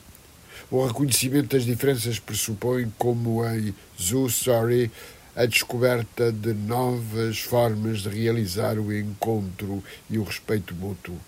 O 0.71 0.85
reconhecimento 0.85 1.57
das 1.57 1.65
diferenças 1.65 2.19
pressupõe, 2.19 2.93
como 2.99 3.47
em 3.47 3.75
Zoo 4.01 4.27
Story, 4.27 4.91
a 5.37 5.47
descoberta 5.47 6.31
de 6.31 6.53
novas 6.53 7.41
formas 7.41 8.01
de 8.01 8.09
realizar 8.09 8.79
o 8.79 8.93
encontro 8.93 9.83
e 10.09 10.19
o 10.19 10.23
respeito 10.23 10.75
mútuo. 10.75 11.19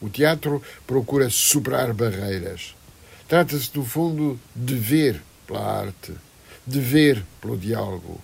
O 0.00 0.08
teatro 0.08 0.62
procura 0.86 1.30
superar 1.30 1.92
barreiras. 1.92 2.74
Trata-se, 3.28 3.70
no 3.74 3.84
fundo, 3.84 4.38
de 4.54 4.74
ver 4.74 5.22
pela 5.46 5.80
arte, 5.80 6.12
de 6.66 6.80
ver 6.80 7.24
pelo 7.40 7.56
diálogo, 7.56 8.20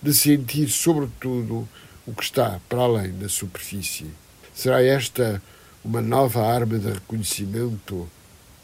de 0.00 0.12
sentir, 0.12 0.68
sobretudo, 0.68 1.68
o 2.06 2.12
que 2.12 2.22
está 2.22 2.60
para 2.68 2.82
além 2.82 3.12
da 3.12 3.28
superfície. 3.28 4.06
Será 4.54 4.82
esta 4.82 5.42
uma 5.84 6.02
nova 6.02 6.46
arma 6.46 6.78
de 6.78 6.90
reconhecimento 6.90 8.08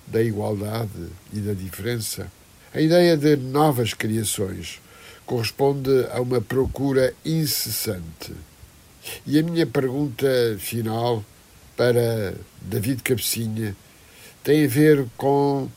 da 0.06 0.22
igualdade 0.22 1.08
e 1.32 1.40
da 1.40 1.54
diferença? 1.54 2.30
A 2.74 2.80
ideia 2.80 3.16
de 3.16 3.36
novas 3.36 3.94
criações 3.94 4.80
corresponde 5.24 6.06
a 6.12 6.20
uma 6.20 6.40
procura 6.40 7.14
incessante. 7.24 8.32
E 9.26 9.38
a 9.38 9.42
minha 9.42 9.66
pergunta 9.66 10.26
final 10.58 11.24
para 11.76 12.34
David 12.60 13.02
Cabecinha 13.02 13.74
tem 14.42 14.64
a 14.64 14.68
ver 14.68 15.06
com 15.16 15.68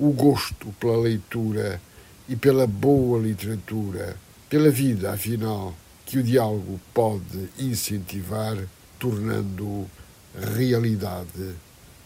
o 0.00 0.10
gosto 0.12 0.74
pela 0.80 0.96
leitura 0.96 1.80
e 2.28 2.34
pela 2.34 2.66
boa 2.66 3.18
literatura, 3.18 4.16
pela 4.48 4.70
vida, 4.70 5.12
afinal, 5.12 5.74
que 6.06 6.18
o 6.18 6.22
diálogo 6.22 6.80
pode 6.94 7.48
incentivar, 7.58 8.56
tornando 8.98 9.86
realidade 10.54 11.54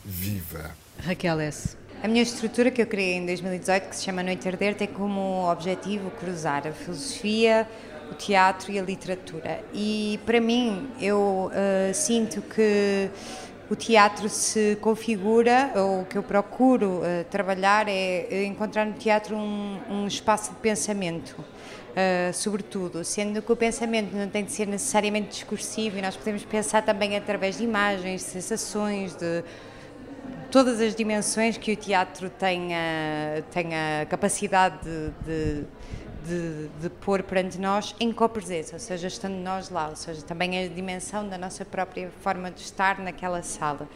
viva. 0.04 0.72
Raquel 0.98 1.40
S. 1.40 1.76
A 2.02 2.08
minha 2.08 2.22
estrutura 2.22 2.70
que 2.70 2.82
eu 2.82 2.86
criei 2.86 3.14
em 3.14 3.24
2018, 3.24 3.88
que 3.88 3.96
se 3.96 4.04
chama 4.04 4.22
Noite 4.22 4.46
Arder, 4.46 4.74
tem 4.74 4.88
como 4.88 5.50
objetivo 5.50 6.10
cruzar 6.10 6.66
a 6.66 6.72
filosofia, 6.72 7.66
o 8.10 8.14
teatro 8.14 8.70
e 8.70 8.78
a 8.78 8.82
literatura. 8.82 9.64
E 9.72 10.20
para 10.26 10.40
mim, 10.40 10.88
eu 11.00 11.50
uh, 11.50 11.94
sinto 11.94 12.42
que 12.42 13.08
o 13.70 13.74
teatro 13.74 14.28
se 14.28 14.76
configura, 14.80 15.72
ou 15.74 16.02
o 16.02 16.04
que 16.04 16.18
eu 16.18 16.22
procuro 16.22 16.98
uh, 16.98 17.24
trabalhar 17.30 17.88
é 17.88 18.44
encontrar 18.44 18.84
no 18.84 18.92
teatro 18.92 19.34
um, 19.36 19.80
um 19.88 20.06
espaço 20.06 20.50
de 20.50 20.56
pensamento, 20.56 21.30
uh, 21.38 22.32
sobretudo, 22.34 23.02
sendo 23.04 23.40
que 23.40 23.50
o 23.50 23.56
pensamento 23.56 24.14
não 24.14 24.28
tem 24.28 24.44
de 24.44 24.52
ser 24.52 24.66
necessariamente 24.66 25.30
discursivo 25.30 25.98
e 25.98 26.02
nós 26.02 26.16
podemos 26.16 26.44
pensar 26.44 26.82
também 26.82 27.16
através 27.16 27.56
de 27.56 27.64
imagens, 27.64 28.22
sensações, 28.22 29.14
de 29.16 29.42
todas 30.50 30.80
as 30.80 30.94
dimensões 30.94 31.56
que 31.56 31.72
o 31.72 31.76
teatro 31.76 32.28
tem 32.30 32.74
a, 32.74 33.42
tem 33.50 33.74
a 33.74 34.06
capacidade 34.06 34.76
de, 34.84 35.10
de 35.24 35.64
de, 36.26 36.68
de 36.80 36.88
pôr 36.88 37.22
perante 37.22 37.58
nós 37.58 37.94
em 38.00 38.12
copresença, 38.12 38.76
ou 38.76 38.80
seja, 38.80 39.06
estando 39.06 39.34
nós 39.34 39.70
lá, 39.70 39.88
ou 39.88 39.96
seja, 39.96 40.22
também 40.22 40.64
a 40.64 40.68
dimensão 40.68 41.28
da 41.28 41.38
nossa 41.38 41.64
própria 41.64 42.10
forma 42.22 42.50
de 42.50 42.60
estar 42.60 42.98
naquela 42.98 43.42
sala. 43.42 43.88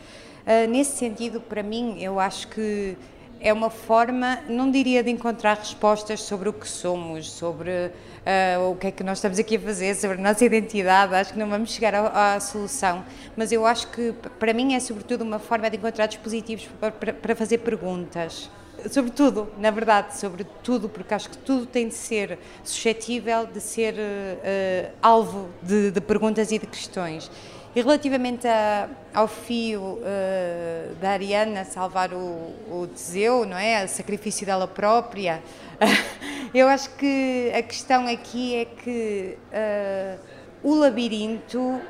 Uh, 0.46 0.68
nesse 0.68 0.96
sentido, 0.96 1.40
para 1.40 1.62
mim, 1.62 2.02
eu 2.02 2.20
acho 2.20 2.48
que 2.48 2.96
é 3.40 3.52
uma 3.52 3.70
forma, 3.70 4.40
não 4.48 4.70
diria 4.70 5.02
de 5.02 5.10
encontrar 5.10 5.56
respostas 5.56 6.22
sobre 6.22 6.48
o 6.48 6.52
que 6.52 6.68
somos, 6.68 7.30
sobre 7.30 7.70
uh, 7.70 8.70
o 8.70 8.76
que 8.76 8.88
é 8.88 8.90
que 8.90 9.04
nós 9.04 9.18
estamos 9.18 9.38
aqui 9.38 9.56
a 9.56 9.60
fazer, 9.60 9.94
sobre 9.94 10.18
a 10.18 10.20
nossa 10.20 10.44
identidade, 10.44 11.14
acho 11.14 11.32
que 11.32 11.38
não 11.38 11.48
vamos 11.48 11.70
chegar 11.70 11.94
à, 11.94 12.34
à 12.34 12.40
solução, 12.40 13.04
mas 13.36 13.52
eu 13.52 13.64
acho 13.64 13.88
que 13.88 14.12
para 14.38 14.52
mim 14.52 14.74
é 14.74 14.80
sobretudo 14.80 15.22
uma 15.22 15.38
forma 15.38 15.70
de 15.70 15.76
encontrar 15.76 16.06
dispositivos 16.06 16.68
para, 16.80 17.12
para, 17.12 17.36
fazer 17.36 17.58
perguntas. 17.58 18.50
Sobre 18.90 19.10
tudo, 19.10 19.48
na 19.58 19.70
verdade, 19.70 20.16
sobre 20.16 20.44
tudo, 20.62 20.88
porque 20.88 21.12
acho 21.12 21.30
que 21.30 21.38
tudo 21.38 21.66
tem 21.66 21.88
de 21.88 21.94
ser 21.94 22.38
suscetível 22.62 23.46
de 23.46 23.60
ser 23.60 23.94
uh, 23.94 24.92
alvo 25.02 25.48
de, 25.62 25.90
de 25.90 26.00
perguntas 26.00 26.52
e 26.52 26.58
de 26.58 26.66
questões. 26.66 27.30
E 27.74 27.80
relativamente 27.80 28.46
a, 28.46 28.88
ao 29.12 29.28
fio 29.28 29.80
uh, 29.80 30.94
da 31.00 31.10
Ariana 31.10 31.64
salvar 31.64 32.12
o, 32.12 32.54
o 32.70 32.88
Teseu, 32.92 33.44
não 33.44 33.58
é? 33.58 33.84
O 33.84 33.88
sacrifício 33.88 34.46
dela 34.46 34.66
própria, 34.66 35.42
eu 36.54 36.68
acho 36.68 36.90
que 36.96 37.52
a 37.54 37.62
questão 37.62 38.06
aqui 38.06 38.56
é 38.56 38.64
que 38.64 39.38
uh, 39.52 40.18
o 40.62 40.74
labirinto 40.74 41.80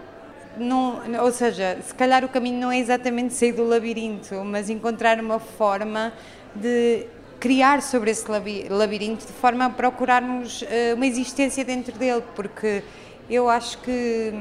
não, 0.58 1.00
ou 1.22 1.30
seja, 1.30 1.78
se 1.82 1.94
calhar 1.94 2.24
o 2.24 2.28
caminho 2.28 2.60
não 2.60 2.72
é 2.72 2.78
exatamente 2.78 3.34
sair 3.34 3.52
do 3.52 3.64
labirinto, 3.64 4.34
mas 4.44 4.68
encontrar 4.68 5.20
uma 5.20 5.38
forma 5.38 6.12
de 6.60 7.06
criar 7.40 7.82
sobre 7.82 8.10
esse 8.10 8.24
labirinto 8.68 9.26
de 9.26 9.32
forma 9.32 9.66
a 9.66 9.70
procurarmos 9.70 10.62
uh, 10.62 10.66
uma 10.96 11.06
existência 11.06 11.64
dentro 11.64 11.96
dele, 11.96 12.22
porque 12.34 12.82
eu 13.30 13.48
acho 13.48 13.78
que 13.78 14.32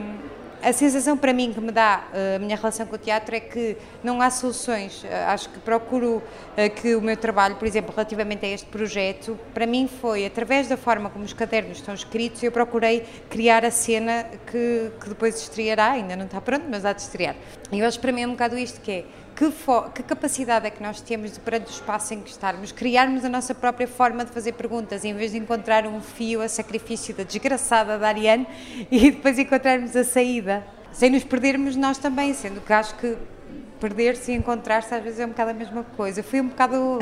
a 0.61 0.73
sensação 0.73 1.15
para 1.15 1.33
mim 1.33 1.53
que 1.53 1.61
me 1.61 1.71
dá 1.71 2.07
eh, 2.13 2.35
a 2.35 2.39
minha 2.39 2.55
relação 2.55 2.85
com 2.85 2.95
o 2.95 2.97
teatro 2.97 3.35
é 3.35 3.39
que 3.39 3.77
não 4.03 4.21
há 4.21 4.29
soluções. 4.29 5.03
Eh, 5.03 5.25
acho 5.25 5.49
que 5.49 5.59
procuro 5.59 6.21
eh, 6.55 6.69
que 6.69 6.95
o 6.95 7.01
meu 7.01 7.15
trabalho, 7.15 7.55
por 7.55 7.67
exemplo, 7.67 7.93
relativamente 7.95 8.45
a 8.45 8.49
este 8.49 8.67
projeto, 8.67 9.37
para 9.53 9.65
mim 9.65 9.87
foi 9.87 10.25
através 10.25 10.67
da 10.67 10.75
forma 10.75 11.09
como 11.09 11.23
os 11.23 11.33
cadernos 11.33 11.77
estão 11.77 11.93
escritos, 11.93 12.41
eu 12.41 12.51
procurei 12.51 13.05
criar 13.29 13.63
a 13.63 13.71
cena 13.71 14.25
que, 14.47 14.91
que 14.99 15.09
depois 15.09 15.39
estreará, 15.39 15.91
ainda 15.91 16.15
não 16.15 16.25
está 16.25 16.41
pronto, 16.41 16.65
mas 16.69 16.85
há 16.85 16.93
de 16.93 17.01
estrear. 17.01 17.35
E 17.71 17.79
eu 17.79 17.85
acho 17.85 17.99
para 17.99 18.11
mim 18.11 18.21
é 18.21 18.27
um 18.27 18.31
bocado 18.31 18.57
isto 18.57 18.81
que 18.81 18.91
é 18.91 19.05
que, 19.37 19.53
que, 19.93 20.03
capacidade 20.03 20.65
é 20.65 20.71
que 20.71 20.81
nós 20.81 20.99
temos 20.99 21.31
de, 21.31 21.39
perante 21.39 21.67
o 21.67 21.69
espaço 21.69 22.11
em 22.11 22.21
que 22.21 22.31
estarmos, 22.31 22.71
criarmos 22.71 23.23
a 23.23 23.29
nossa 23.29 23.53
própria 23.53 23.87
forma 23.87 24.25
de 24.25 24.31
fazer 24.31 24.53
perguntas, 24.53 25.05
em 25.05 25.13
vez 25.13 25.31
de 25.31 25.37
encontrar 25.37 25.85
um 25.85 26.01
fio 26.01 26.41
a 26.41 26.49
sacrifício 26.49 27.13
da 27.13 27.21
desgraçada 27.21 27.99
da 27.99 28.07
Ariane 28.07 28.47
e 28.89 29.11
depois 29.11 29.37
encontrarmos 29.37 29.95
a 29.95 30.03
saída, 30.03 30.65
sem 30.91 31.11
nos 31.11 31.23
perdermos 31.23 31.75
nós 31.75 31.99
também, 31.99 32.33
sendo 32.33 32.61
que 32.61 32.73
acho 32.73 32.95
que 32.95 33.15
perder-se 33.79 34.31
e 34.31 34.35
encontrar-se 34.35 34.93
às 34.93 35.03
vezes 35.03 35.19
é 35.19 35.25
um 35.25 35.29
bocado 35.29 35.51
a 35.51 35.53
mesma 35.53 35.83
coisa. 35.95 36.21
Fui 36.21 36.41
um 36.41 36.47
bocado, 36.47 36.75
uh, 36.75 36.99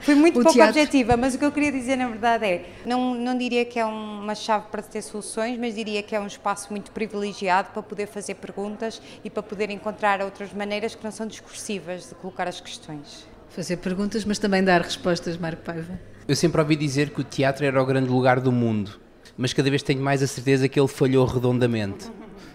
fui 0.00 0.14
muito 0.14 0.34
pouco 0.40 0.52
teatro. 0.52 0.80
objetiva, 0.80 1.16
mas 1.16 1.34
o 1.34 1.38
que 1.38 1.44
eu 1.44 1.52
queria 1.52 1.72
dizer 1.72 1.96
na 1.96 2.08
verdade 2.08 2.44
é, 2.46 2.64
não, 2.84 3.14
não 3.14 3.36
diria 3.36 3.64
que 3.64 3.78
é 3.78 3.84
uma 3.84 4.34
chave 4.34 4.66
para 4.70 4.82
ter 4.82 5.02
soluções, 5.02 5.58
mas 5.58 5.74
diria 5.74 6.02
que 6.02 6.14
é 6.14 6.20
um 6.20 6.26
espaço 6.26 6.68
muito 6.70 6.90
privilegiado 6.90 7.70
para 7.72 7.82
poder 7.82 8.06
fazer 8.06 8.34
perguntas 8.34 9.00
e 9.24 9.30
para 9.30 9.42
poder 9.42 9.70
encontrar 9.70 10.20
outras 10.20 10.52
maneiras 10.52 10.94
que 10.94 11.02
não 11.04 11.10
são 11.10 11.26
discursivas 11.26 12.08
de 12.08 12.14
colocar 12.16 12.46
as 12.48 12.60
questões. 12.60 13.26
Fazer 13.50 13.78
perguntas, 13.78 14.24
mas 14.24 14.38
também 14.38 14.62
dar 14.62 14.82
respostas, 14.82 15.36
Marco 15.36 15.62
Paiva. 15.62 15.98
Eu 16.26 16.36
sempre 16.36 16.60
ouvi 16.60 16.76
dizer 16.76 17.10
que 17.10 17.20
o 17.20 17.24
teatro 17.24 17.64
era 17.64 17.82
o 17.82 17.86
grande 17.86 18.10
lugar 18.10 18.40
do 18.40 18.52
mundo, 18.52 19.00
mas 19.36 19.52
cada 19.52 19.70
vez 19.70 19.82
tenho 19.82 20.02
mais 20.02 20.22
a 20.22 20.26
certeza 20.26 20.68
que 20.68 20.78
ele 20.78 20.88
falhou 20.88 21.24
redondamente 21.24 22.10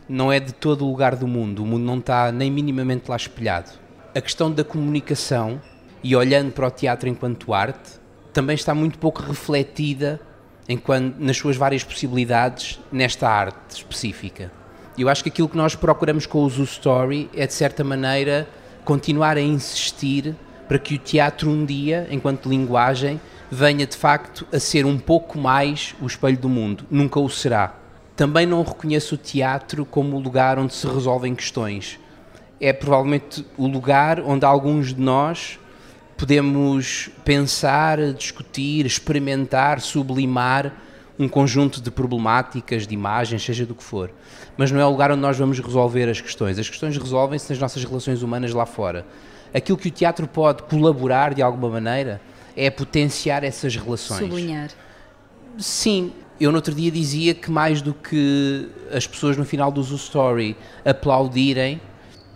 não 0.08 0.32
é 0.32 0.40
de 0.40 0.54
todo 0.54 0.86
o 0.86 0.90
lugar 0.90 1.16
do 1.16 1.28
mundo, 1.28 1.64
o 1.64 1.66
mundo 1.66 1.84
não 1.84 1.98
está 1.98 2.32
nem 2.32 2.52
minimamente 2.52 3.10
lá 3.10 3.16
espelhado. 3.16 3.72
A 4.14 4.22
questão 4.22 4.52
da 4.52 4.64
comunicação, 4.64 5.62
e 6.04 6.16
olhando 6.16 6.52
para 6.52 6.68
o 6.68 6.72
teatro 6.72 7.08
enquanto 7.08 7.54
arte, 7.54 8.00
também 8.34 8.56
está 8.56 8.76
muito 8.76 9.00
pouco 9.00 9.22
refletida 9.22 10.20
enquanto, 10.68 11.18
nas 11.20 11.38
suas 11.38 11.56
várias 11.56 11.84
possibilidades 11.84 12.80
nesta 12.92 13.30
arte 13.30 13.76
específica. 13.76 14.52
Eu 14.98 15.10
acho 15.10 15.24
que 15.24 15.30
aquilo 15.30 15.50
que 15.50 15.58
nós 15.58 15.76
procuramos 15.76 16.26
com 16.26 16.44
o 16.44 16.50
Zoo 16.50 16.66
Story 16.66 17.30
é, 17.34 17.48
de 17.48 17.54
certa 17.54 17.84
maneira, 17.84 18.48
continuar 18.86 19.38
a 19.38 19.42
insistir 19.42 20.36
para 20.68 20.78
que 20.78 20.96
o 20.96 21.00
teatro 21.00 21.50
um 21.50 21.66
dia, 21.66 22.08
enquanto 22.12 22.50
linguagem, 22.50 23.20
venha 23.50 23.86
de 23.86 23.96
facto 23.96 24.48
a 24.52 24.60
ser 24.60 24.86
um 24.86 24.98
pouco 24.98 25.38
mais 25.38 25.96
o 26.02 26.06
espelho 26.06 26.38
do 26.38 26.50
mundo. 26.50 26.86
Nunca 26.90 27.20
o 27.20 27.30
será 27.30 27.83
também 28.16 28.46
não 28.46 28.64
reconheço 28.64 29.16
o 29.16 29.18
teatro 29.18 29.86
como 29.86 30.18
o 30.18 30.20
lugar 30.20 30.60
onde 30.60 30.74
se 30.74 30.88
resolvem 30.88 31.34
questões. 31.34 32.00
É 32.60 32.72
provavelmente 32.72 33.46
o 33.58 33.68
lugar 33.68 34.20
onde 34.20 34.46
alguns 34.46 34.94
de 34.94 35.02
nós 35.02 35.60
podemos 36.18 37.10
pensar, 37.26 38.14
discutir, 38.14 38.86
experimentar, 38.86 39.82
sublimar 39.82 40.72
um 41.18 41.28
conjunto 41.28 41.82
de 41.82 41.92
problemáticas, 41.92 42.88
de 42.88 42.94
imagens, 42.94 43.44
seja 43.44 43.66
do 43.66 43.76
que 43.76 43.84
for. 43.84 44.12
Mas 44.58 44.72
não 44.72 44.80
é 44.80 44.86
o 44.86 44.90
lugar 44.90 45.12
onde 45.12 45.22
nós 45.22 45.38
vamos 45.38 45.60
resolver 45.60 46.10
as 46.10 46.22
questões. 46.22 46.58
As 46.58 46.70
questões 46.70 46.98
resolvem-se 46.98 47.50
nas 47.50 47.60
nossas 47.60 47.84
relações 47.84 48.24
humanas 48.24 48.54
lá 48.54 48.66
fora. 48.66 49.06
Aquilo 49.54 49.78
que 49.78 49.88
o 49.88 49.92
teatro 49.92 50.28
pode 50.28 50.64
colaborar 50.64 51.34
de 51.34 51.42
alguma 51.42 51.70
maneira 51.70 52.22
é 52.56 52.70
potenciar 52.70 53.44
essas 53.44 53.76
relações. 53.76 54.22
Sublinhar. 54.22 54.70
Sim, 55.58 56.12
eu 56.40 56.52
no 56.52 56.58
outro 56.58 56.74
dia 56.74 56.92
dizia 56.92 57.34
que 57.34 57.50
mais 57.50 57.82
do 57.82 57.94
que 57.94 58.68
as 58.92 59.06
pessoas 59.08 59.38
no 59.38 59.46
final 59.46 59.72
do 59.72 59.82
Zoo 59.82 59.98
Story 59.98 60.56
aplaudirem, 60.84 61.80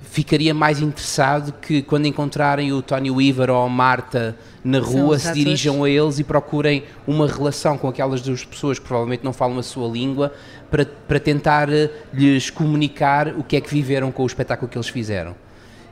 ficaria 0.02 0.54
mais 0.54 0.82
interessado 0.82 1.52
que 1.54 1.82
quando 1.82 2.06
encontrarem 2.06 2.72
o 2.72 2.82
Tony 2.82 3.12
Weaver 3.12 3.50
ou 3.50 3.66
a 3.66 3.70
Marta 3.70 4.36
na 4.64 4.80
rua 4.80 5.20
se 5.20 5.32
dirijam 5.34 5.84
a 5.84 5.90
eles 5.90 6.20
e 6.20 6.24
procurem 6.24 6.84
uma 7.06 7.28
relação 7.28 7.78
com 7.78 7.88
aquelas 7.88 8.22
duas 8.22 8.44
pessoas 8.46 8.80
que 8.80 8.86
provavelmente 8.86 9.24
não 9.24 9.34
falam 9.34 9.58
a 9.58 9.64
sua 9.64 9.88
língua 9.88 10.34
para, 10.70 10.86
para 10.86 11.20
tentar 11.20 11.72
eh, 11.72 11.90
lhes 12.14 12.50
comunicar 12.50 13.30
o 13.30 13.44
que 13.44 13.56
é 13.56 13.62
que 13.62 13.70
viveram 13.70 14.12
com 14.12 14.24
o 14.24 14.28
espetáculo 14.28 14.70
que 14.70 14.78
eles 14.78 14.90
fizeram. 14.90 15.36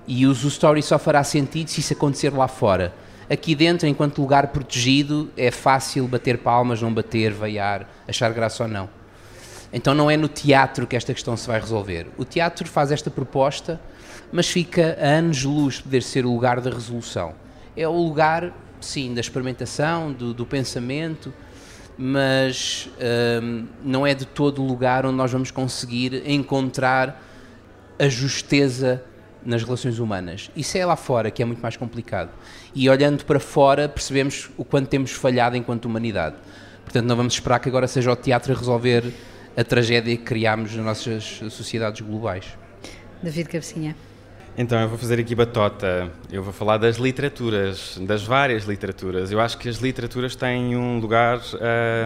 E 0.08 0.26
o 0.26 0.34
Zoo 0.34 0.50
Story 0.50 0.82
só 0.82 1.00
fará 1.00 1.24
sentido 1.24 1.70
se 1.70 1.80
isso 1.80 1.94
acontecer 1.94 2.32
lá 2.32 2.48
fora 2.48 2.94
Aqui 3.30 3.56
dentro, 3.56 3.88
enquanto 3.88 4.22
lugar 4.22 4.48
protegido, 4.48 5.32
é 5.36 5.50
fácil 5.50 6.08
bater 6.08 6.38
palmas, 6.38 6.82
não 6.82 6.94
bater, 6.94 7.34
veiar, 7.34 7.90
achar 8.08 8.32
graça 8.32 8.64
ou 8.64 8.70
não. 8.70 8.88
Então 9.74 9.94
não 9.94 10.10
é 10.10 10.16
no 10.16 10.28
teatro 10.28 10.86
que 10.86 10.96
esta 10.96 11.14
questão 11.14 11.36
se 11.36 11.48
vai 11.48 11.60
resolver. 11.60 12.08
O 12.18 12.24
teatro 12.24 12.68
faz 12.68 12.92
esta 12.92 13.10
proposta, 13.10 13.80
mas 14.32 14.48
fica 14.48 14.98
a 15.02 15.06
anos-luz 15.06 15.76
de 15.76 15.84
poder 15.84 16.04
ser 16.04 16.26
o 16.26 16.32
lugar 16.32 16.62
da 16.62 16.70
resolução. 16.70 17.34
É 17.76 17.88
o 17.88 17.92
lugar, 17.92 18.54
sim, 18.80 19.14
da 19.14 19.22
experimentação, 19.22 20.14
do, 20.14 20.34
do 20.34 20.46
pensamento, 20.46 21.34
mas 21.98 22.90
hum, 23.42 23.66
não 23.84 24.06
é 24.06 24.14
de 24.14 24.26
todo 24.26 24.62
o 24.62 24.66
lugar 24.66 25.06
onde 25.06 25.16
nós 25.16 25.32
vamos 25.32 25.52
conseguir 25.52 26.24
encontrar 26.30 27.22
a 27.98 28.08
justeza 28.08 29.04
nas 29.46 29.64
relações 29.64 30.00
humanas. 30.00 30.50
Isso 30.56 30.78
é 30.78 30.86
lá 30.86 30.96
fora 30.96 31.30
que 31.30 31.42
é 31.42 31.46
muito 31.46 31.62
mais 31.62 31.78
complicado. 31.78 32.32
E 32.74 32.90
olhando 32.90 33.24
para 33.24 33.40
fora, 33.40 33.88
percebemos 33.88 34.50
o 34.58 34.66
quanto 34.66 34.88
temos 34.88 35.12
falhado 35.12 35.56
enquanto 35.56 35.86
humanidade. 35.86 36.36
Portanto, 36.84 37.06
não 37.06 37.16
vamos 37.16 37.34
esperar 37.34 37.60
que 37.60 37.70
agora 37.70 37.88
seja 37.88 38.12
o 38.12 38.16
teatro 38.16 38.54
a 38.54 38.56
resolver 38.56 39.14
a 39.56 39.64
tragédia 39.64 40.16
que 40.18 40.24
criámos 40.24 40.76
nas 40.76 40.86
nossas 40.86 41.42
sociedades 41.54 42.02
globais. 42.02 42.46
David 43.22 43.50
Cabecinha. 43.50 43.96
Então, 44.58 44.80
eu 44.80 44.88
vou 44.88 44.98
fazer 44.98 45.20
aqui 45.20 45.36
batota. 45.36 46.10
Eu 46.32 46.42
vou 46.42 46.54
falar 46.54 46.78
das 46.78 46.98
literaturas, 46.98 47.98
das 48.02 48.24
várias 48.24 48.64
literaturas. 48.64 49.32
Eu 49.32 49.42
acho 49.42 49.58
que 49.58 49.68
as 49.68 49.78
literaturas 49.78 50.36
têm 50.36 50.78
um 50.78 51.00
lugar. 51.00 51.42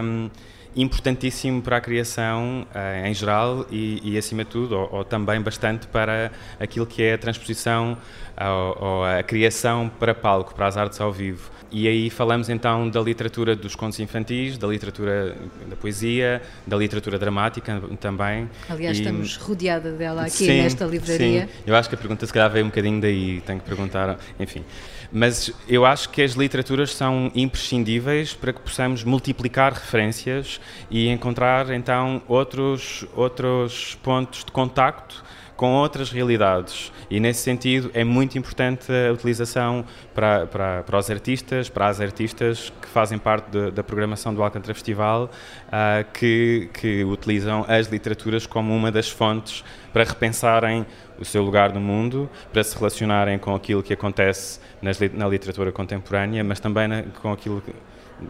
Hum, 0.02 0.28
importantíssimo 0.76 1.60
para 1.60 1.76
a 1.76 1.80
criação 1.80 2.66
uh, 2.74 3.06
em 3.06 3.14
geral 3.14 3.66
e, 3.70 4.00
e, 4.02 4.18
acima 4.18 4.44
de 4.44 4.50
tudo, 4.50 4.76
ou, 4.76 4.88
ou, 4.92 5.04
também 5.04 5.40
bastante 5.40 5.86
para 5.86 6.30
aquilo 6.58 6.86
que 6.86 7.02
é 7.02 7.14
a 7.14 7.18
transposição 7.18 7.96
ou, 8.40 8.86
ou, 8.86 9.04
a 9.04 9.22
criação 9.22 9.90
para 9.98 10.14
palco, 10.14 10.54
para 10.54 10.66
as 10.66 10.76
artes 10.76 11.00
ao 11.00 11.12
vivo. 11.12 11.50
E 11.72 11.86
aí 11.86 12.10
falamos 12.10 12.48
então 12.48 12.88
da 12.90 13.00
literatura 13.00 13.54
dos 13.54 13.76
contos 13.76 14.00
infantis, 14.00 14.58
da 14.58 14.66
literatura 14.66 15.36
da 15.68 15.76
poesia, 15.76 16.42
da 16.66 16.76
literatura 16.76 17.16
dramática 17.18 17.80
também. 18.00 18.50
Aliás, 18.68 18.96
e, 18.96 19.00
estamos 19.00 19.36
rodeada 19.36 19.92
dela 19.92 20.22
aqui 20.22 20.30
sim, 20.30 20.62
nesta 20.62 20.84
livraria. 20.84 21.42
Sim, 21.42 21.62
eu 21.66 21.76
acho 21.76 21.88
que 21.88 21.94
a 21.94 21.98
pergunta 21.98 22.26
se 22.26 22.32
calhar 22.32 22.50
veio 22.50 22.64
um 22.64 22.68
bocadinho 22.68 23.00
daí, 23.00 23.40
tenho 23.42 23.60
que 23.60 23.66
perguntar, 23.66 24.18
enfim. 24.38 24.64
Mas 25.12 25.52
eu 25.68 25.84
acho 25.84 26.08
que 26.10 26.22
as 26.22 26.32
literaturas 26.32 26.94
são 26.94 27.30
imprescindíveis 27.34 28.32
para 28.32 28.52
que 28.52 28.60
possamos 28.60 29.02
multiplicar 29.02 29.72
referências 29.72 30.60
e 30.90 31.08
encontrar 31.08 31.70
então 31.70 32.22
outros, 32.28 33.04
outros 33.14 33.96
pontos 34.02 34.44
de 34.44 34.52
contacto 34.52 35.24
com 35.60 35.74
outras 35.74 36.10
realidades. 36.10 36.90
E 37.10 37.20
nesse 37.20 37.42
sentido 37.42 37.90
é 37.92 38.02
muito 38.02 38.38
importante 38.38 38.90
a 38.90 39.12
utilização 39.12 39.84
para, 40.14 40.46
para, 40.46 40.82
para 40.84 40.98
os 40.98 41.10
artistas, 41.10 41.68
para 41.68 41.88
as 41.88 42.00
artistas 42.00 42.72
que 42.80 42.88
fazem 42.88 43.18
parte 43.18 43.50
de, 43.50 43.70
da 43.70 43.84
programação 43.84 44.32
do 44.32 44.42
Alcântara 44.42 44.72
Festival, 44.72 45.24
uh, 45.66 46.10
que, 46.14 46.70
que 46.72 47.04
utilizam 47.04 47.66
as 47.68 47.88
literaturas 47.88 48.46
como 48.46 48.74
uma 48.74 48.90
das 48.90 49.10
fontes 49.10 49.62
para 49.92 50.02
repensarem 50.02 50.86
o 51.20 51.24
seu 51.24 51.42
lugar 51.42 51.72
no 51.72 51.80
mundo, 51.80 52.28
para 52.52 52.64
se 52.64 52.76
relacionarem 52.76 53.38
com 53.38 53.54
aquilo 53.54 53.82
que 53.82 53.92
acontece 53.92 54.58
nas, 54.80 54.98
na 55.12 55.28
literatura 55.28 55.70
contemporânea, 55.70 56.42
mas 56.42 56.58
também 56.58 56.88
na, 56.88 57.02
com 57.02 57.32
aquilo 57.32 57.60
que 57.60 57.72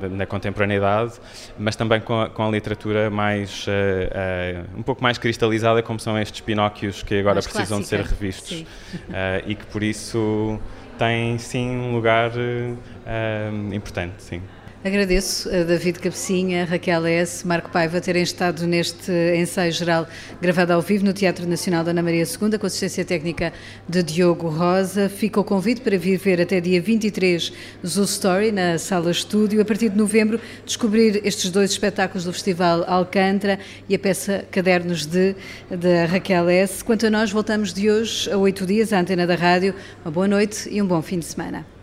na 0.08 0.26
contemporaneidade, 0.26 1.14
mas 1.58 1.74
também 1.74 2.00
com 2.00 2.20
a, 2.20 2.28
com 2.28 2.46
a 2.46 2.50
literatura 2.50 3.10
mais 3.10 3.66
uh, 3.66 3.70
uh, 3.70 4.78
um 4.78 4.82
pouco 4.82 5.02
mais 5.02 5.18
cristalizada, 5.18 5.82
como 5.82 5.98
são 5.98 6.18
estes 6.18 6.40
Pinóquios 6.40 7.02
que 7.02 7.18
agora 7.18 7.34
mais 7.34 7.46
precisam 7.46 7.78
clássica. 7.78 8.02
de 8.02 8.08
ser 8.08 8.14
revistos 8.14 8.60
uh, 8.60 9.42
e 9.46 9.54
que 9.54 9.66
por 9.66 9.82
isso 9.82 10.60
têm 10.98 11.38
sim 11.38 11.70
um 11.70 11.94
lugar 11.94 12.30
importante, 13.72 14.22
sim. 14.22 14.42
Agradeço 14.82 15.46
a 15.50 15.62
David 15.62 15.98
Cabecinha, 15.98 16.64
Raquel 16.64 17.04
S., 17.04 17.46
Marco 17.46 17.68
Paiva 17.68 18.00
terem 18.00 18.22
estado 18.22 18.66
neste 18.66 19.12
ensaio 19.36 19.70
geral 19.72 20.08
gravado 20.40 20.72
ao 20.72 20.80
vivo 20.80 21.04
no 21.04 21.12
Teatro 21.12 21.46
Nacional 21.46 21.84
da 21.84 21.90
Ana 21.90 22.02
Maria 22.02 22.24
II, 22.24 22.58
com 22.58 22.66
assistência 22.66 23.04
técnica 23.04 23.52
de 23.86 24.02
Diogo 24.02 24.48
Rosa. 24.48 25.10
Fica 25.10 25.38
o 25.38 25.44
convite 25.44 25.82
para 25.82 25.98
vir 25.98 26.16
ver 26.16 26.40
até 26.40 26.62
dia 26.62 26.80
23 26.80 27.52
Zoo 27.86 28.04
Story 28.04 28.52
na 28.52 28.78
Sala 28.78 29.10
Estúdio. 29.10 29.60
A 29.60 29.66
partir 29.66 29.90
de 29.90 29.98
novembro, 29.98 30.40
descobrir 30.64 31.20
estes 31.26 31.50
dois 31.50 31.72
espetáculos 31.72 32.24
do 32.24 32.32
Festival 32.32 32.82
Alcântara 32.86 33.58
e 33.86 33.94
a 33.94 33.98
peça 33.98 34.46
Cadernos 34.50 35.04
de, 35.04 35.36
da 35.68 36.06
Raquel 36.06 36.48
S. 36.48 36.82
Quanto 36.82 37.06
a 37.06 37.10
nós, 37.10 37.30
voltamos 37.30 37.74
de 37.74 37.90
hoje 37.90 38.32
a 38.32 38.38
oito 38.38 38.64
dias 38.64 38.94
à 38.94 39.00
antena 39.00 39.26
da 39.26 39.34
rádio. 39.34 39.74
Uma 40.02 40.10
boa 40.10 40.26
noite 40.26 40.70
e 40.72 40.80
um 40.80 40.86
bom 40.86 41.02
fim 41.02 41.18
de 41.18 41.26
semana. 41.26 41.79